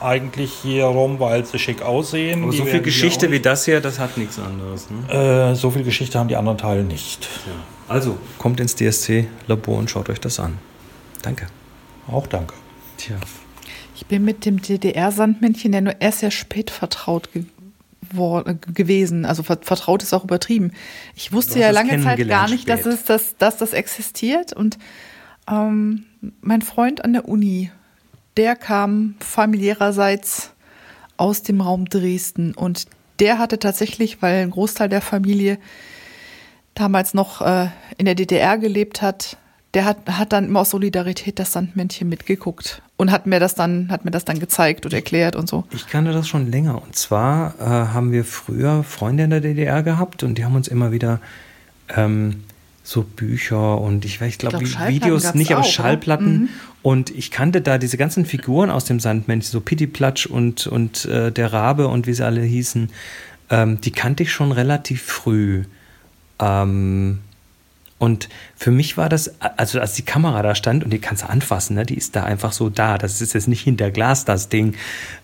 eigentlich 0.00 0.52
hier 0.52 0.84
rum, 0.84 1.20
weil 1.20 1.44
sie 1.44 1.58
schick 1.58 1.82
aussehen. 1.82 2.42
Aber 2.42 2.52
die 2.52 2.58
so 2.58 2.64
viel 2.64 2.82
Geschichte 2.82 3.30
wie 3.30 3.40
das 3.40 3.64
hier, 3.64 3.80
das 3.80 3.98
hat 3.98 4.16
nichts 4.16 4.38
anderes. 4.38 4.88
Ne? 4.90 5.50
Äh, 5.52 5.54
so 5.54 5.70
viel 5.70 5.84
Geschichte 5.84 6.18
haben 6.18 6.28
die 6.28 6.36
anderen 6.36 6.58
Teile 6.58 6.84
nicht. 6.84 7.28
Ja. 7.46 7.52
Also, 7.94 8.18
kommt 8.38 8.60
ins 8.60 8.76
DSC-Labor 8.76 9.78
und 9.78 9.90
schaut 9.90 10.08
euch 10.08 10.20
das 10.20 10.40
an. 10.40 10.58
Danke. 11.22 11.46
Auch 12.08 12.26
danke. 12.26 12.54
Tja. 12.96 13.16
Ich 13.94 14.06
bin 14.06 14.24
mit 14.24 14.44
dem 14.44 14.60
DDR-Sandmännchen 14.60 15.72
ja 15.72 15.80
nur 15.80 16.00
erst 16.00 16.20
sehr 16.20 16.30
spät 16.30 16.70
vertraut 16.70 17.32
ge 17.32 17.44
gewesen. 18.74 19.24
Also 19.24 19.42
vertraut 19.42 20.02
ist 20.02 20.12
auch 20.12 20.22
übertrieben. 20.22 20.72
Ich 21.16 21.32
wusste 21.32 21.58
ja 21.58 21.70
lange 21.70 22.00
Zeit 22.00 22.28
gar 22.28 22.48
nicht, 22.48 22.68
dass, 22.68 22.86
es, 22.86 23.04
dass, 23.04 23.36
dass 23.38 23.56
das 23.56 23.72
existiert. 23.72 24.52
Und 24.52 24.78
ähm, 25.50 26.04
mein 26.40 26.62
Freund 26.62 27.04
an 27.04 27.12
der 27.12 27.28
Uni, 27.28 27.70
der 28.36 28.56
kam 28.56 29.14
familiärerseits 29.20 30.50
aus 31.16 31.42
dem 31.42 31.60
Raum 31.60 31.86
Dresden 31.86 32.54
und 32.54 32.86
der 33.20 33.38
hatte 33.38 33.58
tatsächlich, 33.58 34.22
weil 34.22 34.42
ein 34.42 34.50
Großteil 34.50 34.88
der 34.88 35.00
Familie 35.00 35.58
damals 36.74 37.14
noch 37.14 37.40
äh, 37.40 37.68
in 37.98 38.06
der 38.06 38.16
DDR 38.16 38.58
gelebt 38.58 39.02
hat, 39.02 39.36
der 39.74 39.84
hat, 39.84 39.98
hat 40.08 40.32
dann 40.32 40.46
immer 40.46 40.60
aus 40.60 40.70
Solidarität 40.70 41.38
das 41.38 41.52
Sandmännchen 41.52 42.08
mitgeguckt 42.08 42.82
und 42.96 43.10
hat 43.10 43.26
mir 43.26 43.40
das 43.40 43.54
dann, 43.54 43.90
hat 43.90 44.04
mir 44.04 44.10
das 44.10 44.24
dann 44.24 44.38
gezeigt 44.38 44.84
und 44.84 44.92
erklärt 44.92 45.36
und 45.36 45.48
so. 45.48 45.64
Ich 45.72 45.88
kannte 45.88 46.12
das 46.12 46.28
schon 46.28 46.50
länger. 46.50 46.80
Und 46.82 46.96
zwar 46.96 47.54
äh, 47.60 47.64
haben 47.64 48.12
wir 48.12 48.24
früher 48.24 48.84
Freunde 48.84 49.24
in 49.24 49.30
der 49.30 49.40
DDR 49.40 49.82
gehabt 49.82 50.22
und 50.22 50.36
die 50.38 50.44
haben 50.44 50.54
uns 50.54 50.68
immer 50.68 50.92
wieder 50.92 51.20
ähm, 51.94 52.44
so 52.84 53.02
Bücher 53.02 53.80
und 53.80 54.04
ich, 54.04 54.20
ich 54.20 54.38
glaube, 54.38 54.58
glaub, 54.58 54.88
Videos 54.88 55.34
nicht, 55.34 55.52
aber 55.52 55.62
auch, 55.62 55.64
Schallplatten. 55.64 56.42
Mhm. 56.42 56.48
Und 56.84 57.08
ich 57.08 57.30
kannte 57.30 57.62
da 57.62 57.78
diese 57.78 57.96
ganzen 57.96 58.26
Figuren 58.26 58.68
aus 58.68 58.84
dem 58.84 59.00
Sandmännchen, 59.00 59.50
so 59.50 59.62
Pittiplatsch 59.62 60.26
und, 60.26 60.66
und 60.66 61.06
äh, 61.06 61.32
der 61.32 61.50
Rabe 61.50 61.88
und 61.88 62.06
wie 62.06 62.12
sie 62.12 62.22
alle 62.22 62.42
hießen, 62.42 62.90
ähm, 63.48 63.80
die 63.80 63.90
kannte 63.90 64.22
ich 64.22 64.30
schon 64.30 64.52
relativ 64.52 65.02
früh. 65.02 65.64
Ähm, 66.38 67.20
und 67.96 68.28
für 68.54 68.70
mich 68.70 68.98
war 68.98 69.08
das, 69.08 69.32
also 69.40 69.80
als 69.80 69.94
die 69.94 70.02
Kamera 70.02 70.42
da 70.42 70.54
stand 70.54 70.84
und 70.84 70.90
die 70.90 70.98
kannst 70.98 71.22
du 71.22 71.30
anfassen, 71.30 71.74
ne, 71.74 71.86
die 71.86 71.96
ist 71.96 72.16
da 72.16 72.24
einfach 72.24 72.52
so 72.52 72.68
da. 72.68 72.98
Das 72.98 73.22
ist 73.22 73.32
jetzt 73.32 73.48
nicht 73.48 73.62
hinter 73.62 73.90
Glas 73.90 74.26
das 74.26 74.50
Ding. 74.50 74.74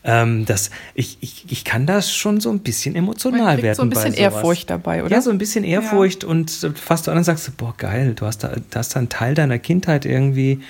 Ähm, 0.03 0.47
das, 0.47 0.71
ich, 0.95 1.19
ich, 1.21 1.45
ich 1.51 1.65
kann 1.67 1.85
das 1.85 2.11
schon 2.11 2.41
so 2.41 2.49
ein 2.49 2.61
bisschen 2.61 2.95
emotional 2.95 3.61
werden. 3.61 3.77
So 3.77 3.83
ein 3.83 3.91
bisschen 3.91 4.15
Ehrfurcht 4.15 4.71
dabei, 4.71 5.05
oder? 5.05 5.17
Ja, 5.17 5.21
so 5.21 5.31
ein 5.31 5.37
bisschen 5.37 5.65
Ehrfurcht 5.65 6.23
ja. 6.23 6.31
und 6.31 6.51
fast 6.77 7.07
du 7.07 7.11
an 7.11 7.19
und 7.19 7.25
sagst, 7.25 7.55
boah, 7.59 7.75
geil, 7.77 8.15
du 8.15 8.25
hast 8.25 8.45
da, 8.45 8.55
da 8.71 8.79
hast 8.79 8.97
da 8.97 8.99
einen 9.01 9.11
Teil 9.11 9.35
deiner 9.35 9.59
Kindheit 9.59 10.07
irgendwie, 10.07 10.63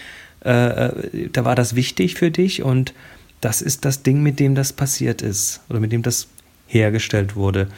äh, 0.45 0.87
äh, 0.87 1.29
da 1.33 1.45
war 1.45 1.55
das 1.55 1.75
wichtig 1.75 2.15
für 2.15 2.31
dich 2.31 2.63
und 2.63 2.95
das 3.41 3.63
ist 3.63 3.85
das 3.85 4.03
Ding, 4.03 4.23
mit 4.23 4.39
dem 4.39 4.55
das 4.55 4.73
passiert 4.73 5.23
ist 5.23 5.61
oder 5.69 5.81
mit 5.81 5.93
dem 5.93 6.03
das 6.03 6.29
hergestellt 6.67 7.37
wurde. 7.37 7.69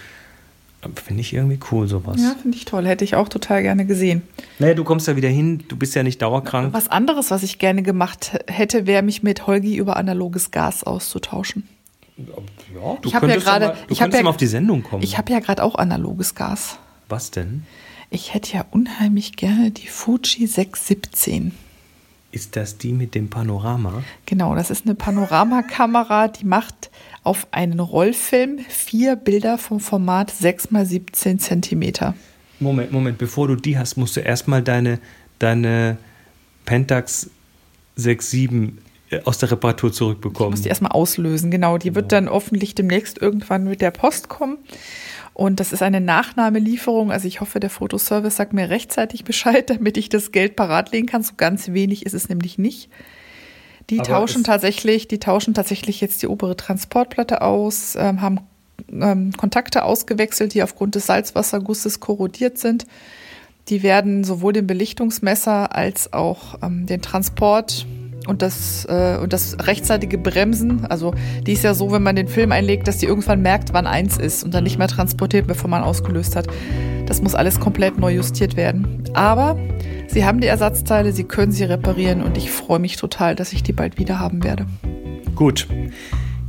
Finde 0.97 1.21
ich 1.21 1.33
irgendwie 1.33 1.61
cool, 1.71 1.87
sowas. 1.87 2.21
Ja, 2.21 2.35
finde 2.41 2.57
ich 2.57 2.65
toll. 2.65 2.87
Hätte 2.87 3.05
ich 3.05 3.15
auch 3.15 3.29
total 3.29 3.63
gerne 3.63 3.87
gesehen. 3.87 4.23
Naja, 4.59 4.75
du 4.75 4.83
kommst 4.83 5.07
ja 5.07 5.15
wieder 5.15 5.29
hin, 5.29 5.63
du 5.69 5.77
bist 5.77 5.95
ja 5.95 6.03
nicht 6.03 6.21
dauerkrank. 6.21 6.73
Was 6.73 6.89
anderes, 6.89 7.31
was 7.31 7.45
ich 7.45 7.61
gerne 7.61 7.85
gemacht 7.85 8.33
hätte, 8.49 8.85
wäre 8.85 9.03
mich 9.03 9.23
mit 9.23 9.47
Holgi 9.47 9.77
über 9.77 9.97
analoges 9.97 10.51
Gas 10.51 10.83
auszutauschen. 10.83 11.69
Ja, 12.17 12.25
du 13.01 13.09
ich 13.09 13.15
habe 13.15 13.29
ja 13.29 13.37
gerade, 13.37 13.77
ich 13.89 14.03
habe 14.03 14.17
ja, 14.17 14.25
auf 14.25 14.37
die 14.37 14.49
Sendung 14.49 14.83
kommen. 14.83 15.05
Ich 15.05 15.19
habe 15.19 15.33
ja 15.33 15.39
gerade 15.39 15.63
auch 15.63 15.77
analoges 15.77 16.35
Gas. 16.35 16.79
Was 17.09 17.31
denn? 17.31 17.65
Ich 18.11 18.35
hätte 18.35 18.53
ja 18.55 18.67
unheimlich 18.71 19.37
gerne 19.37 19.71
die 19.71 19.87
Fuji 19.87 20.47
617. 20.47 21.53
Ist 22.33 22.57
das 22.57 22.79
die 22.79 22.93
mit 22.93 23.15
dem 23.15 23.29
Panorama? 23.29 24.03
Genau, 24.25 24.55
das 24.55 24.71
ist 24.71 24.87
eine 24.87 24.95
Panoramakamera, 24.95 26.29
die 26.29 26.47
macht 26.47 26.91
auf 27.23 27.47
einen 27.51 27.79
Rollfilm 27.79 28.59
vier 28.69 29.17
Bilder 29.17 29.59
vom 29.59 29.81
Format 29.81 30.31
6 30.31 30.69
x 30.73 30.89
17 30.89 31.39
Zentimeter. 31.39 32.15
Moment, 32.59 32.91
Moment, 32.91 33.19
bevor 33.19 33.49
du 33.49 33.57
die 33.57 33.77
hast, 33.77 33.97
musst 33.97 34.17
du 34.17 34.21
erstmal 34.21 34.63
deine, 34.63 34.99
deine 35.39 35.99
Pentax 36.65 37.29
6.7 37.99 38.73
äh, 39.11 39.21
aus 39.25 39.37
der 39.37 39.51
Reparatur 39.51 39.93
zurückbekommen. 39.93 40.53
Ich 40.53 40.59
muss 40.59 40.63
die 40.63 40.69
erstmal 40.71 40.93
auslösen, 40.93 41.51
genau. 41.51 41.77
Die 41.77 41.95
wird 41.95 42.13
dann 42.13 42.31
hoffentlich 42.31 42.75
demnächst 42.75 43.21
irgendwann 43.21 43.65
mit 43.65 43.83
der 43.83 43.91
Post 43.91 44.29
kommen. 44.29 44.57
Und 45.35 45.61
das 45.61 45.73
ist 45.73 45.83
eine 45.83 46.01
Nachnahmelieferung. 46.01 47.11
Also 47.11 47.27
ich 47.27 47.41
hoffe, 47.41 47.59
der 47.59 47.71
Fotoservice 47.71 48.37
sagt 48.37 48.53
mir 48.53 48.69
rechtzeitig 48.69 49.25
Bescheid, 49.25 49.69
damit 49.71 49.97
ich 49.97 50.09
das 50.09 50.33
Geld 50.33 50.57
parat 50.57 50.93
legen 50.93 51.07
kann. 51.07 51.23
So 51.23 51.35
ganz 51.37 51.73
wenig 51.73 52.07
ist 52.07 52.15
es 52.15 52.29
nämlich 52.29 52.59
nicht. 52.59 52.91
Die 53.91 54.01
Aber 54.01 54.09
tauschen 54.09 54.45
tatsächlich, 54.45 55.09
die 55.09 55.19
tauschen 55.19 55.55
tatsächlich 55.55 56.01
jetzt 56.01 56.23
die 56.23 56.29
obere 56.29 56.57
Transportplatte 56.57 57.43
aus, 57.43 57.97
ähm, 57.97 58.21
haben 58.21 58.41
ähm, 58.91 59.33
Kontakte 59.33 59.85
ausgewechselt, 59.85 60.55
die 60.55 60.63
aufgrund 60.63 60.95
des 60.95 61.07
Salzwassergusses 61.07 62.01
korrodiert 62.01 62.59
sind. 62.59 62.87
Die 63.69 63.83
werden 63.83 64.25
sowohl 64.25 64.53
den 64.53 64.67
Belichtungsmesser 64.67 65.75
als 65.75 66.13
auch 66.13 66.59
ähm, 66.63 66.87
den 66.87 67.03
Transport 67.03 67.87
und 68.27 68.43
das, 68.43 68.85
äh, 68.89 69.19
und 69.21 69.33
das 69.33 69.57
rechtzeitige 69.67 70.19
Bremsen, 70.19 70.87
also 70.87 71.15
die 71.47 71.53
ist 71.53 71.65
ja 71.65 71.75
so, 71.75 71.93
wenn 71.93 72.03
man 72.03 72.17
den 72.17 72.29
Film 72.29 72.53
einlegt, 72.53 72.89
dass 72.89 72.99
die 72.99 73.07
irgendwann 73.07 73.43
merkt, 73.43 73.73
wann 73.73 73.87
eins 73.87 74.19
ist 74.19 74.45
und 74.45 74.55
dann 74.55 74.65
nicht 74.65 74.79
mehr 74.79 74.89
transportiert, 74.89 75.47
bevor 75.47 75.69
man 75.69 75.83
ausgelöst 75.83 76.37
hat. 76.37 76.47
Das 77.07 77.21
muss 77.21 77.35
alles 77.35 77.61
komplett 77.61 77.99
neu 77.99 78.15
justiert 78.15 78.57
werden. 78.57 79.05
Aber 79.15 79.59
sie 80.09 80.25
haben 80.25 80.41
die 80.41 80.47
Ersatzteile, 80.47 81.13
sie 81.13 81.25
können 81.25 81.53
sie 81.53 81.65
reparieren 81.65 82.23
und 82.23 82.39
ich 82.39 82.51
freue 82.51 82.79
mich 82.79 82.97
total, 82.97 83.35
dass 83.35 83.53
ich 83.53 83.63
die 83.63 83.73
bald 83.73 83.99
wieder 83.99 84.19
haben 84.19 84.45
werde. 84.45 84.67
Gut. 85.35 85.67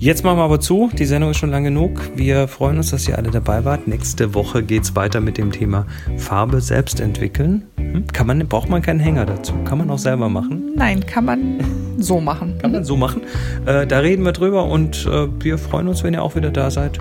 Jetzt 0.03 0.25
machen 0.25 0.37
wir 0.37 0.43
aber 0.43 0.59
zu. 0.59 0.89
Die 0.91 1.05
Sendung 1.05 1.31
ist 1.31 1.37
schon 1.37 1.49
lang 1.49 1.63
genug. 1.63 1.97
Wir 2.17 2.49
freuen 2.49 2.75
uns, 2.75 2.91
dass 2.91 3.07
ihr 3.07 3.17
alle 3.17 3.31
dabei 3.31 3.63
wart. 3.63 3.87
Nächste 3.87 4.33
Woche 4.33 4.61
geht 4.61 4.83
es 4.83 4.97
weiter 4.97 5.21
mit 5.21 5.37
dem 5.37 5.49
Thema 5.49 5.85
Farbe 6.17 6.59
selbst 6.59 6.99
entwickeln. 6.99 7.63
Hm? 7.77 8.07
Kann 8.11 8.27
man, 8.27 8.45
braucht 8.49 8.67
man 8.67 8.81
keinen 8.81 8.99
Hänger 8.99 9.25
dazu? 9.25 9.53
Kann 9.63 9.77
man 9.77 9.89
auch 9.89 9.97
selber 9.97 10.27
machen? 10.27 10.73
Nein, 10.75 11.05
kann 11.05 11.23
man 11.23 11.95
so 11.99 12.19
machen. 12.19 12.57
kann 12.57 12.73
man 12.73 12.83
so 12.83 12.97
machen. 12.97 13.21
Äh, 13.65 13.87
da 13.87 13.99
reden 13.99 14.25
wir 14.25 14.33
drüber 14.33 14.65
und 14.65 15.05
äh, 15.05 15.29
wir 15.41 15.57
freuen 15.57 15.87
uns, 15.87 16.03
wenn 16.03 16.13
ihr 16.13 16.21
auch 16.21 16.35
wieder 16.35 16.51
da 16.51 16.69
seid. 16.69 16.99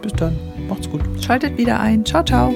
Bis 0.00 0.12
dann. 0.12 0.38
Macht's 0.68 0.88
gut. 0.88 1.00
Schaltet 1.20 1.58
wieder 1.58 1.80
ein. 1.80 2.04
Ciao, 2.04 2.22
ciao. 2.22 2.54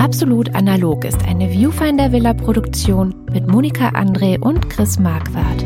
Absolut 0.00 0.52
Analog 0.56 1.04
ist 1.04 1.22
eine 1.28 1.48
Viewfinder 1.48 2.10
Villa 2.10 2.34
Produktion 2.34 3.14
mit 3.32 3.46
Monika 3.46 3.90
André 3.90 4.40
und 4.40 4.68
Chris 4.70 4.98
Marquardt. 4.98 5.62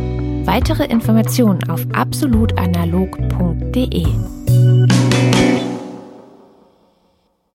Weitere 0.47 0.85
Informationen 0.85 1.71
auf 1.71 1.81
absolutanalog.de. 1.93 4.44